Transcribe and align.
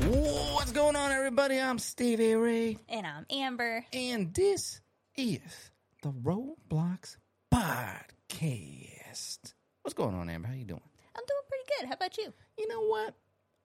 What's 0.00 0.72
going 0.72 0.96
on, 0.96 1.12
everybody? 1.12 1.60
I'm 1.60 1.78
Stevie 1.78 2.34
Ray, 2.34 2.78
And 2.88 3.06
I'm 3.06 3.26
Amber. 3.30 3.84
and 3.92 4.32
this 4.34 4.80
is 5.16 5.40
the 6.02 6.10
Roblox 6.10 7.16
Podcast. 7.52 9.54
What's 9.82 9.94
going 9.94 10.14
on, 10.14 10.28
Amber? 10.30 10.48
How 10.48 10.54
you 10.54 10.64
doing? 10.64 10.80
I'm 11.16 11.22
doing 11.26 11.42
pretty 11.48 11.64
good. 11.78 11.88
How 11.88 11.94
about 11.94 12.16
you? 12.18 12.32
You 12.58 12.68
know 12.68 12.82
what? 12.86 13.14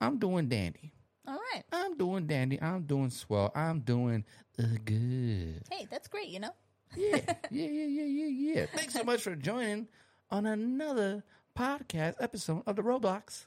I'm 0.01 0.17
doing 0.19 0.49
dandy. 0.49 0.93
All 1.27 1.39
right. 1.53 1.63
I'm 1.71 1.97
doing 1.97 2.27
dandy. 2.27 2.61
I'm 2.61 2.83
doing 2.83 3.09
swell. 3.09 3.51
I'm 3.55 3.79
doing 3.79 4.25
uh, 4.59 4.63
good. 4.83 5.63
Hey, 5.71 5.87
that's 5.89 6.07
great, 6.07 6.27
you 6.29 6.39
know? 6.39 6.51
Yeah, 6.95 7.17
yeah, 7.51 7.67
yeah, 7.67 7.85
yeah, 7.85 8.05
yeah, 8.05 8.53
yeah. 8.55 8.65
Thanks 8.73 8.93
so 8.93 9.03
much 9.03 9.21
for 9.21 9.35
joining 9.35 9.87
on 10.29 10.45
another 10.45 11.23
podcast 11.57 12.15
episode 12.19 12.63
of 12.67 12.75
the 12.75 12.81
Roblox 12.81 13.45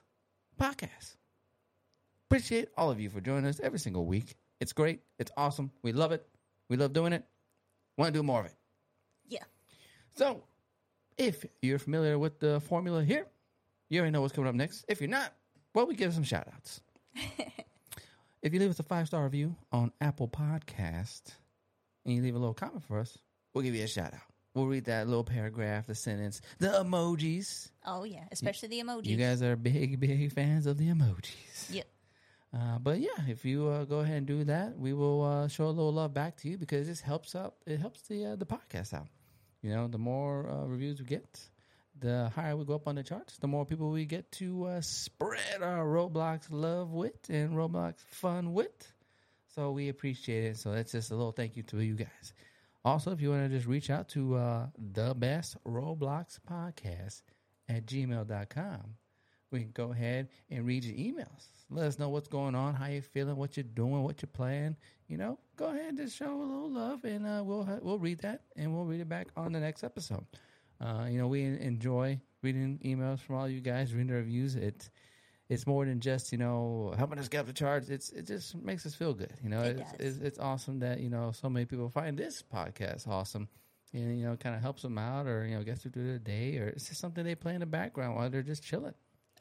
Podcast. 0.60 1.16
Appreciate 2.28 2.68
all 2.76 2.90
of 2.90 3.00
you 3.00 3.08
for 3.08 3.20
joining 3.20 3.46
us 3.46 3.60
every 3.60 3.78
single 3.78 4.06
week. 4.06 4.36
It's 4.60 4.72
great. 4.72 5.00
It's 5.18 5.30
awesome. 5.36 5.70
We 5.82 5.92
love 5.92 6.12
it. 6.12 6.26
We 6.68 6.76
love 6.76 6.92
doing 6.92 7.12
it. 7.12 7.24
Want 7.96 8.12
to 8.12 8.18
do 8.18 8.22
more 8.22 8.40
of 8.40 8.46
it. 8.46 8.54
Yeah. 9.28 9.44
So, 10.14 10.42
if 11.16 11.44
you're 11.62 11.78
familiar 11.78 12.18
with 12.18 12.40
the 12.40 12.60
formula 12.60 13.04
here, 13.04 13.26
you 13.88 14.00
already 14.00 14.12
know 14.12 14.22
what's 14.22 14.34
coming 14.34 14.48
up 14.48 14.54
next. 14.54 14.84
If 14.88 15.00
you're 15.00 15.10
not, 15.10 15.32
well, 15.74 15.86
we 15.86 15.94
give 15.94 16.12
some 16.12 16.24
shout 16.24 16.48
outs. 16.52 16.80
if 18.42 18.52
you 18.52 18.58
leave 18.58 18.70
us 18.70 18.80
a 18.80 18.82
five 18.82 19.06
star 19.06 19.24
review 19.24 19.54
on 19.70 19.92
Apple 20.00 20.28
Podcast 20.28 21.22
and 22.04 22.14
you 22.14 22.22
leave 22.22 22.34
a 22.34 22.38
little 22.38 22.54
comment 22.54 22.82
for 22.82 22.98
us, 22.98 23.18
we'll 23.56 23.64
give 23.64 23.74
you 23.74 23.84
a 23.84 23.88
shout 23.88 24.12
out. 24.12 24.20
We'll 24.54 24.66
read 24.66 24.84
that 24.84 25.08
little 25.08 25.24
paragraph, 25.24 25.86
the 25.86 25.94
sentence, 25.94 26.42
the 26.58 26.68
emojis. 26.68 27.70
Oh, 27.86 28.04
yeah. 28.04 28.24
Especially 28.30 28.68
the 28.68 28.80
emojis. 28.80 29.06
You 29.06 29.16
guys 29.16 29.42
are 29.42 29.56
big, 29.56 29.98
big 29.98 30.30
fans 30.30 30.66
of 30.66 30.76
the 30.76 30.88
emojis. 30.88 31.70
Yep. 31.70 31.86
Uh, 32.54 32.78
but 32.78 33.00
yeah, 33.00 33.08
if 33.28 33.46
you 33.46 33.66
uh, 33.68 33.84
go 33.84 34.00
ahead 34.00 34.18
and 34.18 34.26
do 34.26 34.44
that, 34.44 34.78
we 34.78 34.92
will 34.92 35.22
uh, 35.24 35.48
show 35.48 35.64
a 35.64 35.68
little 35.68 35.92
love 35.92 36.12
back 36.12 36.36
to 36.36 36.48
you 36.50 36.58
because 36.58 36.86
this 36.86 37.00
helps 37.00 37.34
out. 37.34 37.54
It 37.66 37.80
helps 37.80 38.02
the 38.02 38.26
uh, 38.26 38.36
the 38.36 38.44
podcast 38.44 38.92
out. 38.92 39.08
You 39.62 39.70
know, 39.70 39.88
the 39.88 39.98
more 39.98 40.48
uh, 40.50 40.66
reviews 40.66 41.00
we 41.00 41.06
get, 41.06 41.40
the 41.98 42.30
higher 42.34 42.56
we 42.56 42.66
go 42.66 42.74
up 42.74 42.88
on 42.88 42.96
the 42.96 43.02
charts. 43.02 43.38
The 43.38 43.46
more 43.46 43.64
people 43.64 43.90
we 43.90 44.04
get 44.04 44.30
to 44.32 44.64
uh, 44.66 44.80
spread 44.82 45.62
our 45.62 45.86
Roblox 45.86 46.46
love 46.50 46.92
with 46.92 47.30
and 47.30 47.52
Roblox 47.52 47.94
fun 48.10 48.52
with. 48.52 48.92
So 49.54 49.70
we 49.70 49.88
appreciate 49.88 50.44
it. 50.44 50.58
So 50.58 50.72
that's 50.72 50.92
just 50.92 51.10
a 51.10 51.14
little 51.14 51.32
thank 51.32 51.56
you 51.56 51.62
to 51.64 51.80
you 51.80 51.94
guys. 51.94 52.34
Also, 52.86 53.10
if 53.10 53.20
you 53.20 53.30
want 53.30 53.42
to 53.42 53.48
just 53.48 53.66
reach 53.66 53.90
out 53.90 54.08
to 54.08 54.36
uh, 54.36 54.66
the 54.94 55.12
best 55.12 55.56
Roblox 55.64 56.38
podcast 56.48 57.22
at 57.68 57.84
gmail.com, 57.84 58.80
we 59.50 59.58
can 59.58 59.72
go 59.72 59.90
ahead 59.90 60.28
and 60.50 60.64
read 60.64 60.84
your 60.84 60.94
emails. 60.94 61.48
Let 61.68 61.86
us 61.86 61.98
know 61.98 62.10
what's 62.10 62.28
going 62.28 62.54
on, 62.54 62.74
how 62.74 62.86
you're 62.86 63.02
feeling, 63.02 63.34
what 63.34 63.56
you're 63.56 63.64
doing, 63.64 64.04
what 64.04 64.22
you're 64.22 64.30
playing. 64.32 64.76
You 65.08 65.16
know, 65.16 65.36
go 65.56 65.66
ahead 65.70 65.88
and 65.88 65.98
just 65.98 66.16
show 66.16 66.32
a 66.32 66.38
little 66.38 66.70
love, 66.70 67.04
and 67.04 67.26
uh, 67.26 67.42
we'll 67.44 67.68
we'll 67.82 67.98
read 67.98 68.20
that 68.20 68.42
and 68.54 68.72
we'll 68.72 68.84
read 68.84 69.00
it 69.00 69.08
back 69.08 69.30
on 69.36 69.50
the 69.50 69.58
next 69.58 69.82
episode. 69.82 70.24
Uh, 70.80 71.08
you 71.10 71.18
know, 71.18 71.26
we 71.26 71.42
enjoy 71.42 72.20
reading 72.40 72.78
emails 72.84 73.18
from 73.18 73.34
all 73.34 73.48
you 73.48 73.60
guys, 73.60 73.94
reading 73.94 74.12
the 74.12 74.14
reviews. 74.14 74.54
It 74.54 74.90
it's 75.48 75.66
more 75.66 75.84
than 75.84 76.00
just 76.00 76.32
you 76.32 76.38
know 76.38 76.94
helping 76.96 77.18
us 77.18 77.28
get 77.28 77.40
up 77.40 77.46
the 77.46 77.52
charts. 77.52 77.88
It's 77.88 78.10
it 78.10 78.26
just 78.26 78.54
makes 78.56 78.84
us 78.86 78.94
feel 78.94 79.14
good. 79.14 79.32
You 79.42 79.48
know, 79.50 79.62
It 79.62 79.78
it's, 79.80 79.92
it's 79.98 80.18
it's 80.18 80.38
awesome 80.38 80.80
that 80.80 81.00
you 81.00 81.10
know 81.10 81.32
so 81.32 81.48
many 81.48 81.66
people 81.66 81.88
find 81.88 82.18
this 82.18 82.42
podcast 82.42 83.06
awesome. 83.08 83.48
And 83.92 84.18
you 84.18 84.26
know, 84.26 84.36
kind 84.36 84.54
of 84.54 84.60
helps 84.60 84.82
them 84.82 84.98
out, 84.98 85.26
or 85.26 85.46
you 85.46 85.56
know, 85.56 85.62
gets 85.62 85.82
them 85.84 85.92
through 85.92 86.06
their 86.06 86.18
day, 86.18 86.58
or 86.58 86.66
it's 86.66 86.88
just 86.88 87.00
something 87.00 87.24
they 87.24 87.34
play 87.34 87.54
in 87.54 87.60
the 87.60 87.66
background 87.66 88.16
while 88.16 88.28
they're 88.28 88.42
just 88.42 88.62
chilling. 88.62 88.92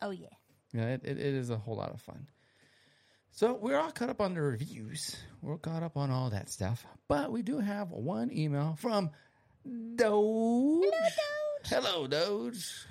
Oh, 0.01 0.11
yeah. 0.11 0.27
You 0.71 0.81
know, 0.81 0.87
it, 0.87 1.01
it, 1.03 1.17
it 1.17 1.33
is 1.33 1.49
a 1.49 1.57
whole 1.57 1.75
lot 1.75 1.91
of 1.93 1.99
fun. 1.99 2.27
So 3.31 3.53
we're 3.53 3.77
all 3.77 3.91
caught 3.91 4.09
up 4.09 4.21
on 4.21 4.33
the 4.33 4.41
reviews. 4.41 5.17
We're 5.41 5.57
caught 5.57 5.83
up 5.83 5.97
on 5.97 6.09
all 6.09 6.29
that 6.29 6.49
stuff. 6.49 6.85
But 7.09 7.31
we 7.31 7.41
do 7.41 7.59
have 7.59 7.91
one 7.91 8.31
email 8.31 8.77
from 8.79 9.09
Doge. 9.95 10.85
Hello, 11.65 12.07
Doge. 12.07 12.85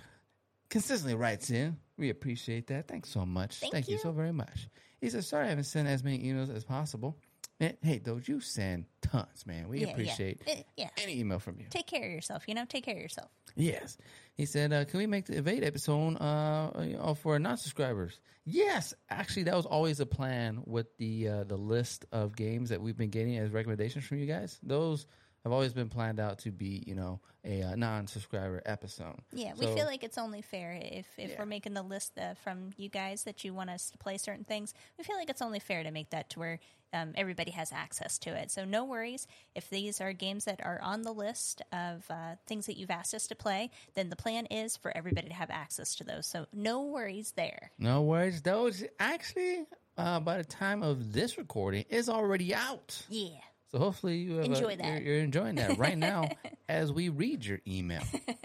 Consistently 0.69 1.15
writes 1.15 1.51
in. 1.51 1.79
We 1.99 2.11
appreciate 2.11 2.67
that. 2.69 2.89
Thanks 2.89 3.09
so 3.11 3.25
much. 3.25 3.61
Thank 3.71 3.89
you. 3.89 3.95
you. 3.95 4.01
so 4.01 4.11
very 4.13 4.33
much. 4.33 4.69
He 5.01 5.11
says, 5.11 5.27
sorry 5.29 5.47
I 5.47 5.49
haven't 5.51 5.65
sent 5.65 5.87
as 5.89 6.03
many 6.03 6.19
emails 6.21 6.55
as 6.55 6.65
possible. 6.65 7.17
And, 7.61 7.77
hey, 7.83 7.99
Doge, 8.01 8.29
you 8.29 8.41
send 8.41 8.87
tons, 9.01 9.47
man. 9.47 9.69
We 9.69 9.79
Yeah, 9.81 9.87
yeah. 9.87 9.93
appreciate 9.93 10.41
Eh, 10.49 10.63
yeah. 10.77 10.89
any 11.01 11.21
email 11.21 11.39
from 11.39 11.61
you. 11.61 11.67
Take 11.71 11.87
care 11.87 12.05
of 12.05 12.11
yourself, 12.11 12.43
you 12.49 12.55
know? 12.55 12.65
Take 12.69 12.85
care 12.85 12.97
of 12.97 13.01
yourself. 13.01 13.31
Yes. 13.55 13.97
He 14.35 14.45
said, 14.45 14.73
uh, 14.73 14.85
can 14.87 14.99
we 14.99 15.07
make 15.07 15.27
the 15.27 15.39
Evade 15.39 15.63
episode 15.63 16.17
uh, 16.21 16.71
you 16.83 17.15
for 17.23 17.39
non-subscribers? 17.39 18.19
Yes. 18.45 18.93
Actually, 19.09 19.45
that 19.45 19.55
was 19.55 19.67
always 19.67 20.01
a 20.01 20.07
plan 20.07 20.63
with 20.67 20.89
the 20.99 21.29
uh, 21.29 21.45
the 21.45 21.57
list 21.57 22.05
of 22.11 22.35
games 22.35 22.71
that 22.71 22.83
we've 22.83 22.97
been 22.97 23.11
getting 23.11 23.39
as 23.39 23.51
recommendations 23.53 24.05
from 24.05 24.19
you 24.19 24.27
guys. 24.27 24.59
Those 24.63 25.07
have 25.45 25.53
always 25.53 25.73
been 25.73 25.89
planned 25.91 26.19
out 26.19 26.39
to 26.41 26.51
be, 26.51 26.83
you 26.87 26.95
know, 26.95 27.21
a 27.45 27.63
uh, 27.63 27.77
non-subscriber 27.77 28.63
episode. 28.65 29.17
Yeah, 29.33 29.53
we 29.59 29.67
feel 29.67 29.85
like 29.87 30.03
it's 30.03 30.17
only 30.17 30.41
fair 30.41 30.73
if, 30.81 31.07
if 31.19 31.31
Yeah. 31.31 31.37
we're 31.39 31.47
making 31.47 31.75
the 31.75 31.83
list 31.83 32.19
uh, 32.19 32.35
from 32.43 32.71
you 32.79 32.89
guys 32.89 33.25
that 33.25 33.45
you 33.45 33.53
want 33.53 33.69
us 33.71 33.91
to 33.91 33.99
play 33.99 34.17
certain 34.17 34.45
things. 34.45 34.73
We 34.97 35.05
feel 35.05 35.17
like 35.17 35.29
it's 35.29 35.43
only 35.43 35.59
fair 35.61 35.83
to 35.83 35.91
make 35.91 36.11
that 36.11 36.31
to 36.31 36.39
where 36.39 36.61
um, 36.95 37.13
everybody 37.17 37.51
has 37.51 37.73
access 37.73 38.19
to 38.21 38.31
it. 38.31 38.51
So 38.51 38.65
no 38.65 38.85
worries 38.85 39.27
if 39.55 39.69
these 39.69 40.01
are 40.01 40.13
games 40.15 40.45
that 40.47 40.65
are 40.65 40.81
on 40.81 41.03
the 41.03 41.13
list 41.13 41.61
of 41.73 42.05
uh, 42.09 42.37
things 42.47 42.65
that 42.67 42.79
you've 42.79 42.91
asked 42.91 43.13
us 43.13 43.27
to 43.27 43.35
play. 43.35 43.71
Then 43.95 44.09
the 44.09 44.17
plan 44.17 44.47
is 44.47 44.77
for 44.79 44.97
everybody 44.97 45.29
to 45.29 45.35
have 45.35 45.51
access 45.51 45.95
to 45.97 46.05
those. 46.05 46.27
So 46.27 46.47
no 46.55 46.83
worries 46.85 47.33
there. 47.37 47.73
No 47.79 48.03
worries. 48.03 48.41
Those 48.41 48.85
actually, 48.99 49.67
uh, 49.99 50.21
by 50.21 50.39
the 50.39 50.45
time 50.45 50.83
of 50.83 51.13
this 51.13 51.37
recording, 51.37 51.85
is 51.91 52.09
already 52.09 52.55
out. 52.55 53.05
Yeah. 53.11 53.41
So 53.75 53.81
hopefully 53.81 54.19
you 54.19 54.39
Enjoy 54.39 54.75
a, 54.75 54.77
that. 54.77 55.03
You're, 55.03 55.15
you're 55.15 55.25
enjoying 55.25 55.57
that 55.57 55.79
right 55.79 55.99
now 55.99 56.29
as 56.69 56.93
we 56.93 57.09
read 57.09 57.45
your 57.45 57.59
email. 57.67 58.03
He 58.13 58.37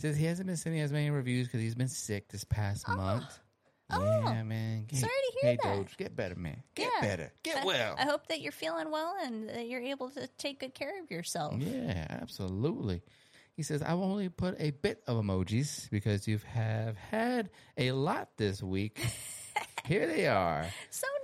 says 0.00 0.16
he 0.16 0.24
hasn't 0.24 0.46
been 0.46 0.56
sending 0.56 0.80
as 0.80 0.90
many 0.90 1.10
reviews 1.10 1.46
because 1.46 1.60
he's 1.60 1.74
been 1.74 1.88
sick 1.88 2.28
this 2.28 2.44
past 2.44 2.86
oh. 2.88 2.96
month. 2.96 3.40
Oh. 3.90 4.02
yeah, 4.02 4.42
man. 4.42 4.86
Hey, 4.90 4.96
Sorry 4.96 5.12
to 5.12 5.38
hear 5.38 5.50
hey, 5.50 5.58
that. 5.62 5.76
Doge, 5.76 5.96
get 5.98 6.16
better, 6.16 6.34
man. 6.34 6.62
Get 6.74 6.90
Yeah. 6.94 7.06
better. 7.06 7.32
Get 7.42 7.58
I- 7.58 7.66
well. 7.66 7.94
I 7.98 8.04
hope 8.04 8.26
that 8.28 8.40
you're 8.40 8.52
feeling 8.52 8.90
well 8.90 9.14
and 9.22 9.50
that 9.50 9.68
you're 9.68 9.82
able 9.82 10.08
to 10.12 10.26
take 10.38 10.60
good 10.60 10.74
care 10.74 10.98
of 11.02 11.10
yourself. 11.10 11.56
yeah, 11.58 12.06
absolutely. 12.08 13.02
He 13.58 13.62
says, 13.62 13.82
I've 13.82 13.98
only 13.98 14.30
put 14.30 14.56
a 14.58 14.70
bit 14.70 15.02
of 15.06 15.22
emojis 15.22 15.90
because 15.90 16.26
you 16.26 16.40
have 16.54 16.96
had 16.96 17.50
a 17.76 17.92
lot 17.92 18.30
this 18.38 18.62
week. 18.62 18.98
Here 19.84 20.06
they 20.06 20.26
are. 20.26 20.64
So 20.88 21.06
nice. 21.06 21.23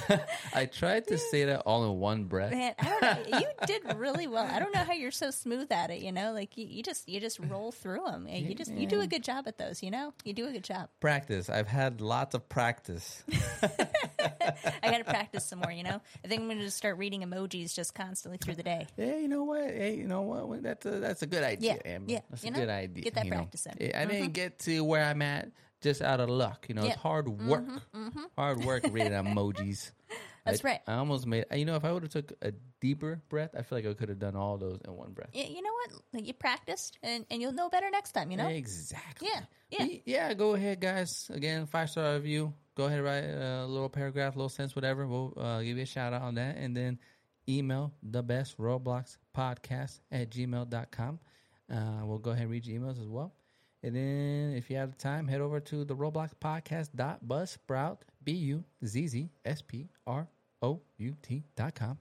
I 0.54 0.66
tried 0.66 1.08
to 1.08 1.18
say 1.18 1.44
that 1.46 1.60
all 1.60 1.90
in 1.90 1.98
one 1.98 2.24
breath. 2.24 2.52
Man, 2.52 2.74
I 2.78 2.84
don't 2.84 3.02
know. 3.02 3.38
You 3.38 3.46
did 3.66 3.94
really 3.96 4.26
well. 4.26 4.46
I 4.46 4.58
don't 4.58 4.74
know 4.74 4.84
how 4.84 4.92
you're 4.92 5.10
so 5.10 5.30
smooth 5.30 5.70
at 5.70 5.90
it. 5.90 6.02
You 6.02 6.12
know, 6.12 6.32
like 6.32 6.56
you, 6.56 6.66
you 6.66 6.82
just 6.82 7.08
you 7.08 7.20
just 7.20 7.38
roll 7.38 7.72
through 7.72 8.04
them. 8.06 8.26
You 8.28 8.54
just 8.54 8.72
you 8.72 8.86
do 8.86 9.00
a 9.00 9.06
good 9.06 9.22
job 9.22 9.46
at 9.46 9.58
those. 9.58 9.82
You 9.82 9.90
know, 9.90 10.14
you 10.24 10.32
do 10.32 10.46
a 10.46 10.52
good 10.52 10.64
job. 10.64 10.88
Practice. 11.00 11.48
I've 11.48 11.68
had 11.68 12.00
lots 12.00 12.34
of 12.34 12.48
practice. 12.48 13.22
I 13.32 14.90
got 14.90 14.98
to 14.98 15.04
practice 15.04 15.44
some 15.44 15.60
more. 15.60 15.72
You 15.72 15.82
know, 15.82 16.00
I 16.24 16.28
think 16.28 16.40
I'm 16.40 16.48
going 16.48 16.58
to 16.58 16.64
just 16.64 16.76
start 16.76 16.98
reading 16.98 17.22
emojis 17.22 17.74
just 17.74 17.94
constantly 17.94 18.38
through 18.38 18.54
the 18.54 18.62
day. 18.62 18.86
Yeah, 18.96 19.16
you 19.16 19.28
know 19.28 19.44
what? 19.44 19.62
Hey, 19.62 19.96
you 19.96 20.06
know 20.06 20.22
what? 20.22 20.62
That's 20.62 20.86
a 20.86 20.90
that's 21.00 21.22
a 21.22 21.26
good 21.26 21.44
idea. 21.44 21.78
Yeah, 21.84 21.92
Amber. 21.92 22.12
yeah, 22.12 22.20
that's 22.30 22.44
you 22.44 22.48
a 22.48 22.52
know, 22.52 22.60
good 22.60 22.70
idea. 22.70 23.04
get 23.04 23.14
that 23.14 23.24
you 23.24 23.30
know. 23.30 23.36
practice 23.36 23.66
in. 23.66 23.72
I 23.94 24.02
I 24.02 24.04
didn't 24.06 24.22
mm-hmm. 24.22 24.32
get 24.32 24.58
to 24.60 24.82
where 24.84 25.04
I'm 25.04 25.22
at 25.22 25.48
just 25.82 26.00
out 26.02 26.20
of 26.20 26.28
luck. 26.30 26.66
You 26.68 26.74
know, 26.74 26.84
Yeah. 26.84 26.92
it's 26.92 27.00
hard 27.00 27.28
work. 27.28 27.64
Hard 28.36 28.64
work 28.64 28.84
reading 28.90 29.12
emojis. 29.22 29.90
That's 30.44 30.64
I, 30.64 30.68
right. 30.68 30.80
I 30.88 30.94
almost 30.94 31.26
made. 31.26 31.44
You 31.54 31.64
know, 31.64 31.76
if 31.76 31.84
I 31.84 31.92
would 31.92 32.02
have 32.02 32.10
took 32.12 32.32
a 32.42 32.52
deeper 32.80 33.20
breath, 33.28 33.50
I 33.56 33.62
feel 33.62 33.78
like 33.78 33.86
I 33.86 33.94
could 33.94 34.08
have 34.08 34.18
done 34.18 34.34
all 34.34 34.58
those 34.58 34.80
in 34.84 34.92
one 34.96 35.12
breath. 35.12 35.30
Y- 35.34 35.48
You 35.54 35.62
know 35.62 35.72
what? 35.72 36.02
Like 36.12 36.26
you 36.26 36.32
practiced, 36.34 36.98
and, 37.02 37.24
and 37.30 37.40
you'll 37.40 37.52
know 37.52 37.68
better 37.68 37.88
next 37.90 38.12
time. 38.12 38.30
You 38.30 38.38
know. 38.38 38.48
Exactly. 38.48 39.28
Yeah, 39.32 39.40
yeah. 39.70 39.84
Y- 39.84 40.02
Yeah, 40.04 40.34
go 40.34 40.54
ahead, 40.54 40.80
guys. 40.80 41.30
Again, 41.32 41.66
five 41.66 41.90
star 41.90 42.14
review. 42.14 42.54
Go 42.74 42.86
ahead, 42.86 43.02
write 43.02 43.24
a 43.24 43.66
little 43.66 43.90
paragraph, 43.90 44.34
little 44.34 44.48
sentence, 44.48 44.74
whatever. 44.74 45.06
We'll 45.06 45.34
uh, 45.36 45.60
give 45.60 45.76
you 45.76 45.82
a 45.82 45.86
shout 45.86 46.12
out 46.14 46.22
on 46.22 46.36
that. 46.36 46.56
And 46.56 46.74
then 46.76 46.98
email 47.48 47.92
the 48.02 48.22
best 48.22 48.56
Roblox 48.58 49.18
podcast 49.36 50.00
at 50.10 50.30
gmail.com. 50.30 51.20
Uh, 51.72 52.00
we'll 52.04 52.18
go 52.18 52.30
ahead 52.30 52.42
and 52.44 52.50
read 52.50 52.66
your 52.66 52.80
emails 52.80 53.00
as 53.00 53.08
well. 53.08 53.34
And 53.82 53.96
then 53.96 54.54
if 54.56 54.70
you 54.70 54.76
have 54.76 54.92
the 54.92 54.98
time, 54.98 55.26
head 55.26 55.40
over 55.40 55.58
to 55.60 55.84
the 55.84 55.96
Roblox 55.96 56.30
podcast 56.40 56.90
dot 56.94 57.20
buzzsprout, 57.26 57.98
B 58.22 58.32
U 58.32 58.64
Z 58.84 59.06
Z 59.08 59.30
S 59.44 59.62
P 59.62 59.88
R 60.06 60.28
O 60.62 60.80
U 60.98 61.16
T 61.22 61.42
dot 61.56 61.74
com. 61.74 61.98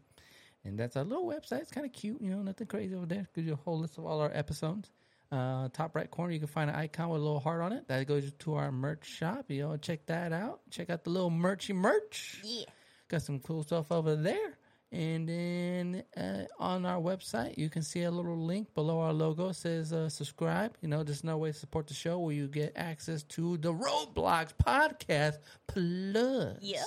And 0.64 0.78
that's 0.78 0.96
our 0.96 1.04
little 1.04 1.26
website. 1.26 1.62
It's 1.62 1.72
kind 1.72 1.88
of 1.88 1.92
cute, 1.92 2.22
you 2.22 2.30
know, 2.30 2.44
nothing 2.44 2.68
crazy 2.68 2.94
over 2.94 3.08
there. 3.08 3.28
Gives 3.34 3.48
you 3.48 3.54
a 3.54 3.56
whole 3.56 3.80
list 3.80 3.98
of 3.98 4.06
all 4.06 4.22
our 4.22 4.32
episodes. 4.32 4.92
Uh, 5.32 5.70
top 5.70 5.96
right 5.96 6.12
corner, 6.12 6.34
you 6.34 6.40
can 6.40 6.48
find 6.48 6.70
an 6.70 6.76
icon 6.76 7.10
with 7.10 7.22
a 7.22 7.24
little 7.24 7.40
heart 7.40 7.62
on 7.62 7.72
it. 7.74 7.88
That 7.88 8.06
goes 8.06 8.32
to 8.40 8.56
our 8.56 8.72
merch 8.72 9.08
shop. 9.08 9.46
You 9.48 9.64
know, 9.64 9.78
check 9.78 10.06
that 10.08 10.34
out. 10.34 10.60
Check 10.70 10.90
out 10.92 11.04
the 11.04 11.10
little 11.10 11.32
merchy 11.32 11.74
merch. 11.74 12.42
Yeah. 12.44 12.66
Got 13.08 13.24
some 13.24 13.40
cool 13.40 13.64
stuff 13.64 13.92
over 13.92 14.16
there. 14.16 14.58
And 14.94 15.28
then 15.30 16.04
uh, 16.18 16.44
on 16.60 16.86
our 16.86 17.00
website, 17.00 17.58
you 17.58 17.70
can 17.70 17.82
see 17.82 18.04
a 18.04 18.12
little 18.12 18.38
link 18.38 18.74
below 18.74 19.00
our 19.00 19.14
logo. 19.14 19.54
Says 19.54 19.94
uh, 19.94 20.10
subscribe. 20.10 20.78
You 20.82 20.90
know, 20.90 21.04
there's 21.04 21.24
no 21.24 21.38
way 21.38 21.54
to 21.54 21.58
support 21.58 21.88
the 21.88 21.94
show 21.94 22.20
where 22.20 22.36
you 22.36 22.48
get 22.48 22.74
access 22.76 23.24
to 23.24 23.58
the 23.58 23.74
Roblox 23.74 24.52
podcast 24.62 25.38
plus. 25.68 26.58
Yeah. 26.60 26.84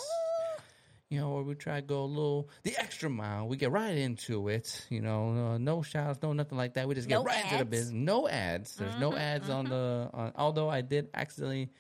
You 1.09 1.21
know, 1.21 1.31
where 1.31 1.45
we 1.45 1.55
try 1.55 1.77
to 1.77 1.87
go 1.87 2.03
a 2.03 2.05
little 2.05 2.51
the 2.63 2.77
extra 2.77 3.09
mile. 3.09 3.47
We 3.49 3.57
get 3.57 3.71
right 3.71 3.97
into 3.97 4.49
it. 4.49 4.85
You 4.91 5.01
know, 5.01 5.53
uh, 5.53 5.59
no 5.59 5.81
shouts, 5.81 6.19
no 6.23 6.33
nothing 6.35 6.59
like 6.59 6.75
that. 6.75 6.87
We 6.87 6.95
just 6.95 7.09
get 7.09 7.15
No 7.15 7.25
right 7.25 7.45
into 7.45 7.59
the 7.59 7.65
business. 7.65 7.95
No 7.95 8.29
ads. 8.29 8.77
There's 8.77 8.99
no 8.99 9.17
ads 9.17 9.49
on 9.49 9.67
the. 9.67 10.11
On, 10.13 10.33
although 10.37 10.69
I 10.69 10.83
did 10.83 11.09
accidentally 11.15 11.71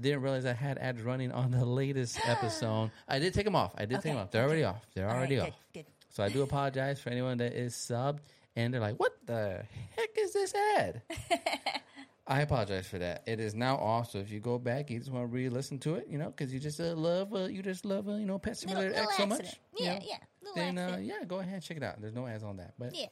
didn't 0.00 0.22
realize 0.22 0.44
I 0.46 0.52
had 0.52 0.78
ads 0.78 1.02
running 1.02 1.32
on 1.32 1.50
the 1.50 1.64
latest 1.64 2.18
episode. 2.26 2.90
I 3.08 3.18
did 3.18 3.34
take 3.34 3.44
them 3.44 3.56
off. 3.56 3.72
I 3.76 3.84
did 3.84 3.96
take 4.00 4.12
them 4.12 4.16
off. 4.18 4.30
They're 4.30 4.44
already 4.44 4.64
off. 4.64 4.84
They're 4.94 5.06
All 5.06 5.12
right, 5.12 5.18
already 5.18 5.36
good, 5.36 5.48
off. 5.48 5.64
Good. 5.74 5.86
So 6.08 6.22
I 6.24 6.28
do 6.28 6.42
apologize 6.42 7.00
for 7.00 7.10
anyone 7.10 7.38
that 7.38 7.52
is 7.52 7.74
subbed 7.74 8.18
and 8.56 8.74
they're 8.74 8.80
like, 8.80 8.96
"What 8.98 9.12
the 9.26 9.62
heck 9.96 10.10
is 10.18 10.32
this 10.32 10.54
ad?" 10.76 11.02
I 12.26 12.42
apologize 12.42 12.86
for 12.86 12.98
that. 12.98 13.24
It 13.26 13.40
is 13.40 13.54
now 13.54 13.76
off. 13.76 14.10
So 14.12 14.18
if 14.18 14.30
you 14.30 14.38
go 14.38 14.56
back, 14.58 14.88
you 14.90 14.98
just 14.98 15.10
want 15.10 15.24
to 15.24 15.34
re-listen 15.34 15.78
to 15.80 15.96
it, 15.96 16.06
you 16.08 16.16
know, 16.16 16.30
because 16.30 16.52
you 16.54 16.60
just 16.60 16.78
uh, 16.80 16.94
love, 16.94 17.34
uh, 17.34 17.44
you 17.46 17.60
just 17.60 17.84
love, 17.84 18.08
uh, 18.08 18.12
you 18.14 18.26
know, 18.26 18.38
Pet 18.38 18.56
Simulator 18.56 18.90
little 18.90 19.02
X 19.04 19.16
so 19.16 19.22
accident. 19.24 19.42
much. 19.42 19.60
you 19.78 19.84
Yeah, 19.86 19.94
know, 19.94 20.04
yeah. 20.06 20.16
Little 20.42 20.54
Then 20.56 20.78
uh, 20.78 20.98
yeah, 21.02 21.24
go 21.26 21.38
ahead 21.40 21.54
and 21.54 21.62
check 21.62 21.76
it 21.76 21.82
out. 21.82 22.00
There's 22.00 22.14
no 22.14 22.26
ads 22.28 22.44
on 22.44 22.58
that, 22.58 22.74
but 22.78 22.94
yeah. 22.94 23.06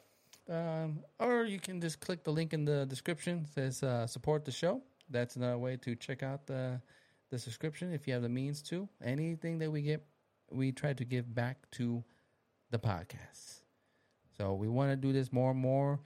um, 0.84 1.00
or 1.18 1.44
you 1.44 1.58
can 1.58 1.80
just 1.80 1.98
click 2.00 2.22
the 2.22 2.30
link 2.30 2.52
in 2.52 2.64
the 2.64 2.86
description. 2.86 3.40
It 3.44 3.48
says 3.54 3.82
uh, 3.82 4.06
support 4.06 4.44
the 4.44 4.52
show. 4.52 4.82
That's 5.10 5.36
another 5.36 5.58
way 5.58 5.76
to 5.78 5.94
check 5.94 6.22
out 6.22 6.46
the 6.46 6.80
the 7.30 7.38
subscription 7.38 7.92
if 7.92 8.06
you 8.06 8.14
have 8.14 8.22
the 8.22 8.28
means 8.28 8.62
to. 8.62 8.88
Anything 9.04 9.58
that 9.58 9.70
we 9.70 9.82
get, 9.82 10.04
we 10.50 10.72
try 10.72 10.92
to 10.94 11.04
give 11.04 11.34
back 11.34 11.70
to 11.72 12.02
the 12.70 12.78
podcast. 12.78 13.60
So 14.36 14.54
we 14.54 14.68
want 14.68 14.90
to 14.90 14.96
do 14.96 15.12
this 15.12 15.32
more 15.32 15.50
and 15.50 15.60
more. 15.60 16.00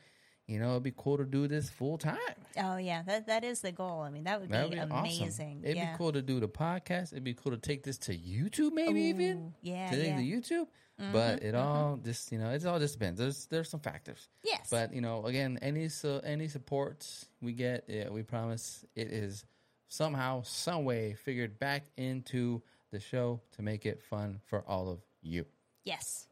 You 0.47 0.59
know, 0.59 0.73
it'd 0.73 0.83
be 0.83 0.93
cool 0.97 1.17
to 1.19 1.25
do 1.25 1.47
this 1.47 1.71
full 1.71 1.99
time. 1.99 2.19
Oh 2.59 2.77
yeah, 2.77 3.03
that 3.03 3.27
that 3.29 3.45
is 3.45 3.61
the 3.61 3.73
goal. 3.73 4.01
I 4.01 4.11
mean, 4.11 4.25
that 4.25 4.41
would 4.41 4.51
be, 4.51 4.57
be 4.57 4.77
amazing. 4.77 5.29
awesome. 5.29 5.61
It'd 5.63 5.77
yeah. 5.77 5.93
be 5.93 5.99
cool 5.99 6.13
to 6.13 6.21
do 6.21 6.41
the 6.41 6.49
podcast. 6.49 7.13
It'd 7.13 7.25
be 7.25 7.35
cool 7.35 7.53
to 7.53 7.59
take 7.59 7.83
this 7.85 7.97
to 7.99 8.13
YouTube, 8.13 8.73
maybe 8.73 9.01
even 9.03 9.55
yeah, 9.63 9.91
to 9.91 9.97
take 9.97 10.09
yeah. 10.09 10.17
to 10.17 10.23
YouTube. 10.23 10.67
Mm-hmm, 11.01 11.13
but 11.13 11.43
it 11.43 11.55
mm-hmm. 11.55 11.57
all 11.57 11.97
just 11.97 12.33
you 12.33 12.39
know, 12.39 12.51
it's 12.51 12.65
all 12.65 12.79
just 12.79 12.99
depends. 12.99 13.19
There's 13.19 13.47
there's 13.47 13.71
some 13.71 13.81
factors. 13.81 14.29
Yes. 14.45 14.69
But 14.71 14.93
you 14.93 15.01
know, 15.01 15.25
again, 15.25 15.59
any 15.63 15.89
so 15.89 16.21
any 16.25 16.49
support 16.49 17.07
we 17.41 17.53
get, 17.53 17.85
yeah, 17.89 18.11
we 18.11 18.23
promise 18.23 18.85
it 18.95 19.09
is 19.09 19.45
somehow, 19.89 20.43
some 20.43 20.85
way 20.85 21.15
figured 21.15 21.59
back 21.59 21.85
into 21.97 22.63
the 22.91 23.01
show 23.01 23.41
to 23.53 23.63
make 23.63 23.87
it 23.87 24.03
fun 24.03 24.41
for 24.45 24.65
all 24.67 24.91
of 24.91 25.01
you. 25.23 25.47
yes. 25.85 26.27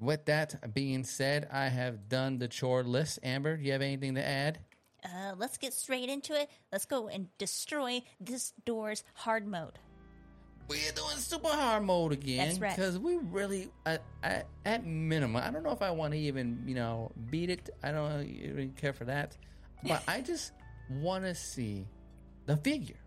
With 0.00 0.24
that 0.24 0.74
being 0.74 1.04
said, 1.04 1.46
I 1.52 1.68
have 1.68 2.08
done 2.08 2.38
the 2.38 2.48
chore 2.48 2.82
list. 2.82 3.18
Amber, 3.22 3.58
do 3.58 3.62
you 3.62 3.72
have 3.72 3.82
anything 3.82 4.14
to 4.14 4.26
add? 4.26 4.58
Uh, 5.04 5.34
let's 5.36 5.58
get 5.58 5.74
straight 5.74 6.08
into 6.08 6.34
it. 6.34 6.48
Let's 6.72 6.86
go 6.86 7.08
and 7.08 7.28
destroy 7.36 8.02
this 8.18 8.54
door's 8.64 9.04
hard 9.12 9.46
mode. 9.46 9.78
We're 10.68 10.92
doing 10.92 11.16
super 11.16 11.48
hard 11.48 11.82
mode 11.82 12.12
again. 12.12 12.48
That's 12.48 12.60
right. 12.60 12.76
Because 12.76 12.98
we 12.98 13.16
really, 13.16 13.70
at, 13.84 14.02
at, 14.22 14.46
at 14.64 14.86
minimum, 14.86 15.42
I 15.42 15.50
don't 15.50 15.64
know 15.64 15.72
if 15.72 15.82
I 15.82 15.90
want 15.90 16.14
to 16.14 16.18
even, 16.18 16.62
you 16.64 16.74
know, 16.74 17.10
beat 17.30 17.50
it. 17.50 17.68
I 17.82 17.92
don't 17.92 18.22
even 18.22 18.70
care 18.70 18.92
for 18.92 19.04
that. 19.04 19.36
But 19.82 20.02
I 20.08 20.22
just 20.22 20.52
want 20.90 21.24
to 21.24 21.34
see 21.34 21.86
the 22.46 22.56
figure. 22.56 23.00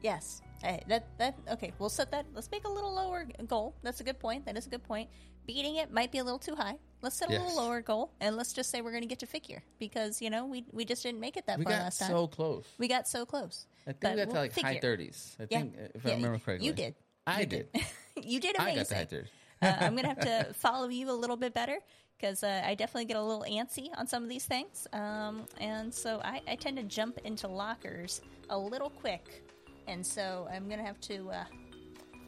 Yes. 0.00 0.42
Hey, 0.62 0.82
that 0.88 1.06
that 1.18 1.36
okay. 1.52 1.72
We'll 1.78 1.88
set 1.88 2.10
that. 2.10 2.26
Let's 2.34 2.50
make 2.50 2.64
a 2.64 2.68
little 2.68 2.92
lower 2.92 3.26
goal. 3.46 3.74
That's 3.82 4.00
a 4.00 4.04
good 4.04 4.18
point. 4.18 4.46
That 4.46 4.56
is 4.56 4.66
a 4.66 4.70
good 4.70 4.82
point. 4.82 5.08
Beating 5.48 5.76
it 5.76 5.90
might 5.90 6.12
be 6.12 6.18
a 6.18 6.24
little 6.24 6.38
too 6.38 6.54
high. 6.54 6.74
Let's 7.00 7.16
set 7.16 7.28
a 7.30 7.32
Yes. 7.32 7.40
little 7.40 7.56
lower 7.64 7.80
goal, 7.80 8.12
and 8.20 8.36
let's 8.36 8.52
just 8.52 8.70
say 8.70 8.82
we're 8.82 8.90
going 8.90 9.02
to 9.02 9.08
get 9.08 9.18
to 9.20 9.26
figure 9.26 9.62
because 9.78 10.20
you 10.20 10.28
know 10.28 10.44
we 10.44 10.64
we 10.72 10.84
just 10.84 11.02
didn't 11.02 11.20
make 11.20 11.38
it 11.38 11.46
that 11.46 11.58
We 11.58 11.64
far 11.64 11.72
last 11.72 12.00
time. 12.00 12.10
so 12.10 12.26
close. 12.26 12.66
we 12.76 12.86
got 12.86 13.08
so 13.08 13.24
close. 13.24 13.66
I 13.86 13.92
think 13.92 14.00
But 14.02 14.10
we 14.12 14.16
got 14.18 14.24
to 14.24 14.32
we'll 14.34 14.42
like 14.42 14.60
high 14.60 14.78
30s. 14.78 15.36
I 15.40 15.46
Yeah. 15.48 15.58
think, 15.60 15.74
if 15.94 16.04
Yeah, 16.04 16.10
I 16.12 16.14
remember 16.16 16.38
correctly. 16.38 16.66
You 16.66 16.72
did. 16.74 16.94
I 17.26 17.40
You 17.40 17.46
did. 17.46 17.68
you 18.22 18.40
did 18.40 18.56
amazing. 18.58 18.72
I 18.72 18.76
got 18.82 18.88
the 18.88 18.94
high 18.94 19.04
thirties. 19.06 19.30
uh, 19.62 19.76
I'm 19.80 19.96
gonna 19.96 20.08
have 20.08 20.20
to 20.20 20.52
follow 20.54 20.88
you 20.88 21.10
a 21.10 21.12
little 21.16 21.36
bit 21.36 21.54
better 21.54 21.78
because 22.18 22.42
uh, 22.44 22.62
I 22.66 22.74
definitely 22.74 23.06
get 23.06 23.16
a 23.16 23.22
little 23.22 23.44
antsy 23.48 23.88
on 23.96 24.06
some 24.06 24.22
of 24.22 24.28
these 24.28 24.44
things, 24.44 24.86
um, 24.92 25.46
and 25.60 25.94
so 25.94 26.20
I, 26.24 26.42
I 26.46 26.56
tend 26.56 26.76
to 26.76 26.82
jump 26.82 27.16
into 27.24 27.48
lockers 27.48 28.20
a 28.50 28.58
little 28.58 28.90
quick, 28.90 29.44
and 29.86 30.04
so 30.04 30.46
I'm 30.52 30.68
gonna 30.68 30.84
have 30.84 31.00
to 31.02 31.30
uh, 31.30 31.44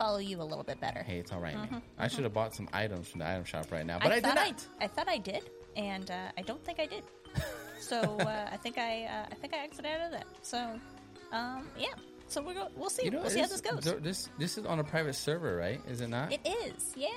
follow 0.00 0.19
you 0.19 0.41
a 0.41 0.43
little 0.43 0.64
bit 0.64 0.81
better. 0.81 1.02
Hey, 1.02 1.19
it's 1.19 1.31
all 1.31 1.41
right, 1.41 1.55
man. 1.55 1.82
I 1.99 2.08
should 2.08 2.25
have 2.25 2.32
bought 2.32 2.55
some 2.55 2.69
items 2.73 3.08
from 3.08 3.20
the 3.20 3.29
item 3.29 3.44
shop 3.44 3.70
right 3.70 3.85
now, 3.85 3.99
but 3.99 4.11
I, 4.11 4.14
did 4.17 4.25
thought 4.25 4.35
not. 4.37 4.67
I, 4.81 4.85
I 4.85 4.88
thought 4.88 5.08
I 5.08 5.19
did, 5.19 5.43
and 5.76 6.11
uh, 6.11 6.14
I 6.38 6.43
don't 6.43 6.64
think 6.64 6.81
I 6.81 6.87
did. 6.87 7.05
So 7.81 7.97
uh, 7.99 8.47
I 8.52 8.58
think 8.58 8.76
I 8.76 9.05
uh, 9.06 9.32
I 9.32 9.35
think 9.37 9.55
I 9.55 9.64
exited 9.64 9.91
out 9.91 10.00
of 10.02 10.11
that. 10.12 10.26
So 10.43 10.58
um, 11.32 11.67
yeah. 11.79 11.88
So 12.29 12.43
we'll 12.43 12.55
go, 12.55 12.69
we'll 12.76 12.91
see. 12.91 13.06
You 13.06 13.11
know, 13.11 13.20
we'll 13.23 13.31
see 13.31 13.41
how 13.41 13.47
this- 13.47 13.62
goes. 13.62 13.82
This 14.02 14.29
this 14.38 14.58
is 14.58 14.67
on 14.67 14.79
a 14.81 14.85
private 14.85 15.14
server, 15.14 15.56
right? 15.56 15.81
Is 15.88 16.02
it 16.02 16.08
not? 16.11 16.31
It 16.31 16.41
is, 16.47 16.93
yeah. 16.94 17.08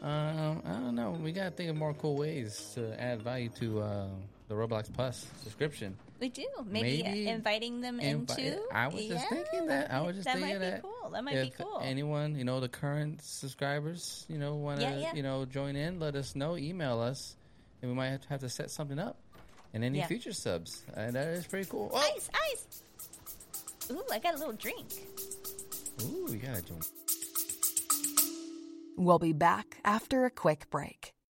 Um, 0.00 0.62
I 0.64 0.72
don't 0.74 0.94
know. 0.94 1.18
We 1.20 1.32
gotta 1.32 1.50
think 1.50 1.68
of 1.68 1.76
more 1.76 1.94
cool 1.94 2.16
ways 2.16 2.70
to 2.76 2.98
add 3.02 3.22
value 3.22 3.48
to 3.58 3.80
uh, 3.82 4.06
the 4.46 4.54
Roblox 4.54 4.90
Plus 4.92 5.26
subscription. 5.42 5.96
We 6.20 6.28
do. 6.28 6.46
Maybe, 6.64 7.02
Maybe 7.02 7.28
inviting 7.28 7.80
them 7.80 7.98
Invi- 7.98 8.38
into. 8.38 8.60
I 8.72 8.86
was 8.86 9.04
just 9.04 9.28
thinking 9.28 9.66
that. 9.66 9.92
I 9.92 10.00
was 10.00 10.14
just 10.14 10.26
that 10.26 10.38
thinking 10.38 10.60
that. 10.60 10.82
cool. 10.82 10.92
That 11.12 11.24
might 11.24 11.34
if 11.34 11.56
be 11.56 11.62
cool. 11.64 11.80
anyone, 11.82 12.36
you 12.36 12.44
know, 12.44 12.60
the 12.60 12.68
current 12.68 13.22
subscribers, 13.22 14.24
you 14.28 14.38
know, 14.38 14.54
want 14.56 14.80
to, 14.80 14.86
Yeah, 14.86 14.98
yeah. 14.98 15.14
you 15.14 15.22
know, 15.22 15.44
join 15.44 15.76
in, 15.76 15.98
let 16.00 16.14
us 16.16 16.34
know. 16.36 16.56
Email 16.56 17.00
us, 17.00 17.36
and 17.82 17.90
we 17.90 17.96
might 17.96 18.08
have 18.08 18.20
to, 18.22 18.28
have 18.28 18.40
to 18.40 18.48
set 18.48 18.70
something 18.70 18.98
up. 18.98 19.18
And 19.74 19.84
any 19.84 19.98
Yeah. 19.98 20.06
future 20.06 20.32
subs, 20.32 20.82
and 20.94 21.14
that 21.14 21.28
is 21.28 21.46
pretty 21.46 21.68
cool. 21.68 21.90
Oh, 21.92 21.98
Ice, 22.16 22.30
ice. 22.52 22.82
Ooh, 23.90 24.02
I 24.10 24.18
got 24.18 24.34
a 24.34 24.38
little 24.38 24.54
drink. 24.54 24.86
ooh, 26.02 26.28
you 26.30 26.38
gotta 26.38 26.62
join. 26.62 26.80
We'll 28.96 29.18
be 29.18 29.32
back 29.32 29.76
after 29.84 30.24
a 30.24 30.30
quick 30.30 30.68
break. 30.70 31.12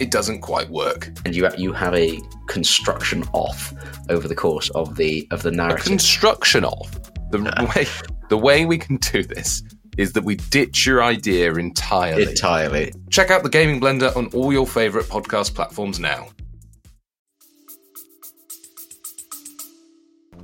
it 0.00 0.10
doesn't 0.10 0.40
quite 0.40 0.68
work. 0.70 1.08
And 1.24 1.34
you 1.34 1.48
you 1.56 1.72
have 1.72 1.94
a 1.94 2.18
construction 2.46 3.24
off 3.32 3.72
over 4.08 4.26
the 4.28 4.34
course 4.34 4.70
of 4.70 4.96
the 4.96 5.26
of 5.30 5.42
the 5.42 5.50
A 5.50 5.52
narrative. 5.52 5.84
construction 5.86 6.64
of 6.64 7.00
the 7.30 7.40
way 7.76 7.86
the 8.28 8.38
way 8.38 8.64
we 8.64 8.78
can 8.78 8.96
do 8.96 9.22
this 9.22 9.62
is 9.96 10.12
that 10.12 10.22
we 10.22 10.36
ditch 10.36 10.86
your 10.86 11.02
idea 11.02 11.52
entirely. 11.54 12.22
entirely. 12.22 12.92
Check 13.10 13.30
out 13.32 13.42
the 13.42 13.48
Gaming 13.48 13.80
Blender 13.80 14.14
on 14.16 14.26
all 14.28 14.52
your 14.52 14.66
favorite 14.66 15.06
podcast 15.06 15.54
platforms 15.54 15.98
now. 15.98 16.28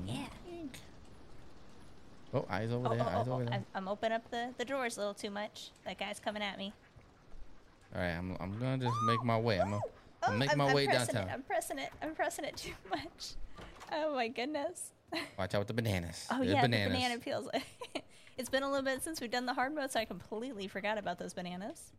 Yeah. 0.05 0.25
Oh, 2.33 2.45
eyes 2.51 2.73
over 2.73 2.89
Oh, 2.89 2.91
there. 2.97 3.01
oh, 3.05 3.07
eyes 3.09 3.29
oh, 3.29 3.33
over 3.33 3.43
oh, 3.43 3.45
there. 3.47 3.55
I'm, 3.55 3.67
I'm 3.75 3.89
opening 3.89 4.17
up 4.17 4.29
the, 4.31 4.51
the 4.59 4.65
drawers 4.65 4.97
a 4.97 5.01
little 5.01 5.15
too 5.15 5.31
much. 5.31 5.71
That 5.85 5.99
guy's 5.99 6.19
coming 6.19 6.43
at 6.43 6.59
me. 6.59 6.73
All 7.95 8.01
right, 8.01 8.11
I'm, 8.11 8.37
I'm 8.41 8.59
gonna 8.59 8.79
just 8.79 8.97
make 9.07 9.23
my 9.25 9.39
way. 9.39 9.61
I'm 9.61 9.71
gonna, 9.71 9.83
Oh, 10.27 10.33
make 10.33 10.51
I'm, 10.53 10.59
my 10.59 10.69
I'm 10.69 10.75
way 10.75 10.87
downtown. 10.87 11.29
It, 11.29 11.33
I'm 11.33 11.43
pressing 11.43 11.79
it. 11.79 11.91
I'm 12.03 12.15
pressing 12.15 12.45
it 12.47 12.57
too 12.57 12.73
much. 12.91 13.35
Oh 13.93 14.15
my 14.15 14.29
goodness. 14.29 14.93
Watch 15.39 15.55
out 15.55 15.59
with 15.61 15.69
the 15.69 15.75
bananas. 15.75 16.27
Oh 16.31 16.39
There's 16.39 16.53
yeah, 16.53 16.63
bananas. 16.63 16.89
the 16.93 16.95
banana 16.99 17.21
peels. 17.21 17.49
it's 18.39 18.49
been 18.49 18.63
a 18.63 18.69
little 18.69 18.85
bit 18.85 19.03
since 19.03 19.21
we've 19.21 19.31
done 19.31 19.47
the 19.47 19.53
hard 19.53 19.75
mode, 19.75 19.91
so 19.93 20.01
I 20.01 20.07
completely 20.07 20.67
forgot 20.67 20.97
about 20.99 21.19
those 21.19 21.35
bananas. 21.35 21.93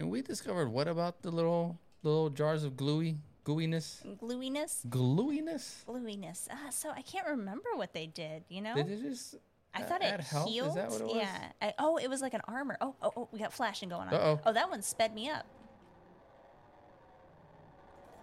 And 0.00 0.10
we 0.10 0.22
discovered 0.22 0.68
what 0.68 0.88
about 0.88 1.22
the 1.22 1.30
little 1.30 1.78
little 2.02 2.30
jars 2.30 2.64
of 2.64 2.76
gluey 2.76 3.16
gooiness, 3.44 4.02
Gluiness, 4.18 4.82
gluiness? 4.90 5.84
gluiness. 5.86 6.48
Ah, 6.50 6.68
so 6.70 6.90
I 6.90 7.00
can't 7.02 7.28
remember 7.28 7.68
what 7.76 7.92
they 7.92 8.06
did. 8.08 8.42
You 8.48 8.60
know, 8.60 8.74
Did 8.74 8.90
it 8.90 9.02
just? 9.02 9.36
I 9.74 9.82
uh, 9.82 9.86
thought 9.86 10.02
it 10.02 10.20
health? 10.20 10.48
healed. 10.48 10.68
Is 10.68 10.74
that 10.74 10.90
what 10.90 11.00
it 11.00 11.06
was? 11.06 11.16
Yeah. 11.16 11.38
I, 11.60 11.74
oh, 11.78 11.96
it 11.98 12.08
was 12.08 12.22
like 12.22 12.34
an 12.34 12.40
armor. 12.48 12.76
Oh, 12.80 12.94
oh, 13.02 13.12
oh, 13.16 13.28
we 13.32 13.38
got 13.38 13.52
flashing 13.52 13.88
going 13.88 14.08
on. 14.08 14.14
Uh-oh. 14.14 14.40
Oh, 14.46 14.52
that 14.52 14.70
one 14.70 14.82
sped 14.82 15.14
me 15.14 15.28
up. 15.28 15.46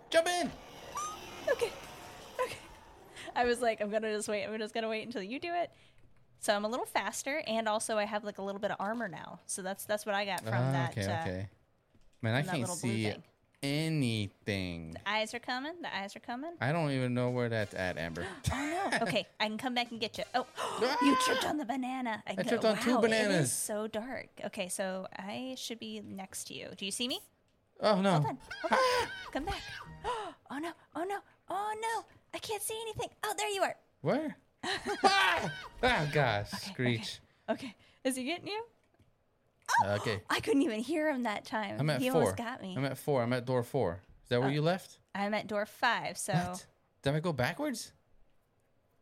Jump 0.10 0.28
in. 0.28 0.52
Okay. 1.52 1.72
Okay. 2.44 2.58
I 3.36 3.46
was 3.46 3.62
like, 3.62 3.82
I'm 3.82 3.90
gonna 3.90 4.14
just 4.14 4.28
wait. 4.30 4.46
I'm 4.46 4.58
just 4.60 4.74
gonna 4.74 4.90
wait 4.90 5.06
until 5.06 5.24
you 5.24 5.40
do 5.40 5.52
it. 5.54 5.72
So 6.40 6.54
I'm 6.56 6.66
a 6.66 6.68
little 6.68 6.86
faster, 6.86 7.42
and 7.48 7.68
also 7.68 7.98
I 7.98 8.06
have 8.06 8.24
like 8.24 8.38
a 8.38 8.42
little 8.42 8.60
bit 8.60 8.72
of 8.72 8.78
armor 8.80 9.08
now. 9.08 9.40
So 9.46 9.62
that's 9.62 9.86
that's 9.86 10.06
what 10.06 10.14
I 10.14 10.26
got 10.26 10.42
from 10.42 10.54
Ah, 10.54 10.72
that. 10.72 10.92
okay, 10.92 11.06
uh, 11.06 11.22
okay. 11.22 11.48
Man, 12.22 12.36
I 12.36 12.42
can't 12.42 12.68
see 12.68 13.14
thing. 13.64 14.92
The 14.94 15.10
Eyes 15.10 15.34
are 15.34 15.40
coming. 15.40 15.74
The 15.82 15.96
eyes 15.96 16.16
are 16.16 16.20
coming. 16.20 16.52
I 16.60 16.72
don't 16.72 16.92
even 16.92 17.14
know 17.14 17.30
where 17.30 17.50
that's 17.50 17.74
at, 17.74 17.98
Amber. 17.98 18.26
Oh 18.52 18.90
no. 18.92 18.98
Okay, 19.08 19.26
I 19.40 19.48
can 19.48 19.58
come 19.58 19.74
back 19.74 19.92
and 19.92 20.00
get 20.00 20.18
you. 20.18 20.24
Oh, 20.36 20.46
you 21.02 21.16
tripped 21.26 21.46
on 21.46 21.58
the 21.58 21.66
banana. 21.66 22.22
I, 22.28 22.36
can- 22.36 22.46
tripped 22.48 22.66
on 22.66 22.78
two 22.80 22.92
wow, 22.92 23.00
It 23.00 23.02
bananas. 23.04 23.46
is 23.46 23.52
so 23.54 23.88
dark. 23.88 24.28
Okay, 24.46 24.68
so 24.68 25.08
I 25.18 25.56
should 25.58 25.80
be 25.80 26.02
next 26.06 26.46
to 26.46 26.54
you. 26.54 26.68
Do 26.78 26.86
you 26.86 26.92
see 26.92 27.08
me? 27.08 27.20
Oh 27.80 28.02
no! 28.02 28.12
Hold 28.12 28.26
on. 28.26 28.38
Hold 28.64 28.74
on. 28.74 29.08
Come 29.34 29.46
back. 29.46 29.62
Oh 30.52 30.58
no. 30.60 30.72
Oh 30.96 31.04
no. 31.04 31.18
Oh 31.50 31.74
no. 31.82 32.06
I 32.34 32.40
can't 32.40 32.62
see 32.62 32.78
anything. 32.82 33.10
Oh, 33.24 33.34
there 33.38 33.50
you 33.50 33.62
are. 33.62 33.76
Where? 34.02 34.36
ah! 35.04 35.52
Oh 35.84 36.08
gosh, 36.14 36.50
Screech. 36.52 37.20
Okay. 37.50 37.74
Is 38.04 38.16
he 38.18 38.24
getting 38.26 38.48
you? 38.48 38.64
Oh, 39.84 39.90
uh, 39.90 39.96
okay, 39.96 40.22
I 40.30 40.40
couldn't 40.40 40.62
even 40.62 40.80
hear 40.80 41.10
him 41.10 41.24
that 41.24 41.46
time. 41.46 41.78
I'm 41.80 41.90
at 41.90 42.02
he 42.02 42.10
four. 42.10 42.22
almost 42.22 42.38
got 42.38 42.62
me. 42.62 42.76
I'm 42.78 42.86
at 42.86 42.98
four. 42.98 43.24
I'm 43.24 43.34
at 43.34 43.46
door 43.46 43.64
four. 43.64 44.02
Is 44.24 44.30
that 44.30 44.40
where 44.40 44.50
uh, 44.50 44.54
you 44.54 44.62
left? 44.62 45.00
I'm 45.16 45.34
at 45.34 45.48
door 45.48 45.66
five, 45.66 46.18
so 46.18 46.34
What? 46.34 46.66
Did 47.02 47.16
I 47.16 47.20
go 47.20 47.34
backwards? 47.34 47.92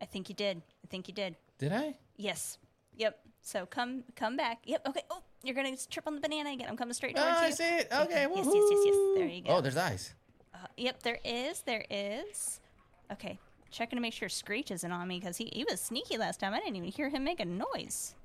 I 0.02 0.06
think 0.06 0.30
you 0.30 0.36
did. 0.36 0.62
I 0.84 0.88
think 0.88 1.08
you 1.08 1.14
did. 1.14 1.36
Did 1.60 1.72
I? 1.72 1.96
Yes. 2.18 2.58
Yep. 2.98 3.20
So 3.42 3.66
come 3.66 4.04
come 4.16 4.36
back. 4.36 4.60
Yep. 4.66 4.88
Okay. 4.90 5.02
Oh, 5.10 5.22
you're 5.44 5.56
gonna 5.56 5.76
trip 5.90 6.08
on 6.08 6.16
the 6.16 6.22
banana 6.22 6.52
again. 6.52 6.68
I'm 6.70 6.78
coming 6.78 6.94
straight 6.94 7.16
Oh, 7.18 7.22
towards 7.22 7.38
ah, 7.38 7.42
you. 7.42 7.48
I 7.48 7.52
see 7.52 7.78
it. 7.78 7.88
Okay. 7.92 8.28
Yes, 8.34 8.46
yes, 8.46 8.46
yes, 8.46 8.80
yes. 8.86 8.96
There 9.16 9.28
you 9.28 9.42
go. 9.44 9.50
Oh, 9.52 9.62
there's 9.62 9.78
eyes. 9.78 10.14
Uh, 10.54 10.58
yep, 10.78 11.02
there 11.04 11.20
is. 11.24 11.62
There 11.62 11.86
is. 11.90 12.60
Okay, 13.12 13.40
checking 13.72 13.98
to 13.98 14.02
make 14.02 14.14
sure 14.14 14.30
Screech 14.30 14.72
isn't 14.72 14.92
on 14.92 15.08
me 15.08 15.20
because 15.20 15.38
he, 15.38 15.52
he 15.54 15.64
was 15.64 15.82
sneaky 15.82 16.18
last 16.18 16.40
time. 16.40 16.54
I 16.54 16.60
didn't 16.60 16.76
even 16.76 16.92
hear 16.92 17.10
him 17.10 17.24
make 17.24 17.40
a 17.40 17.46
noise. 17.46 18.16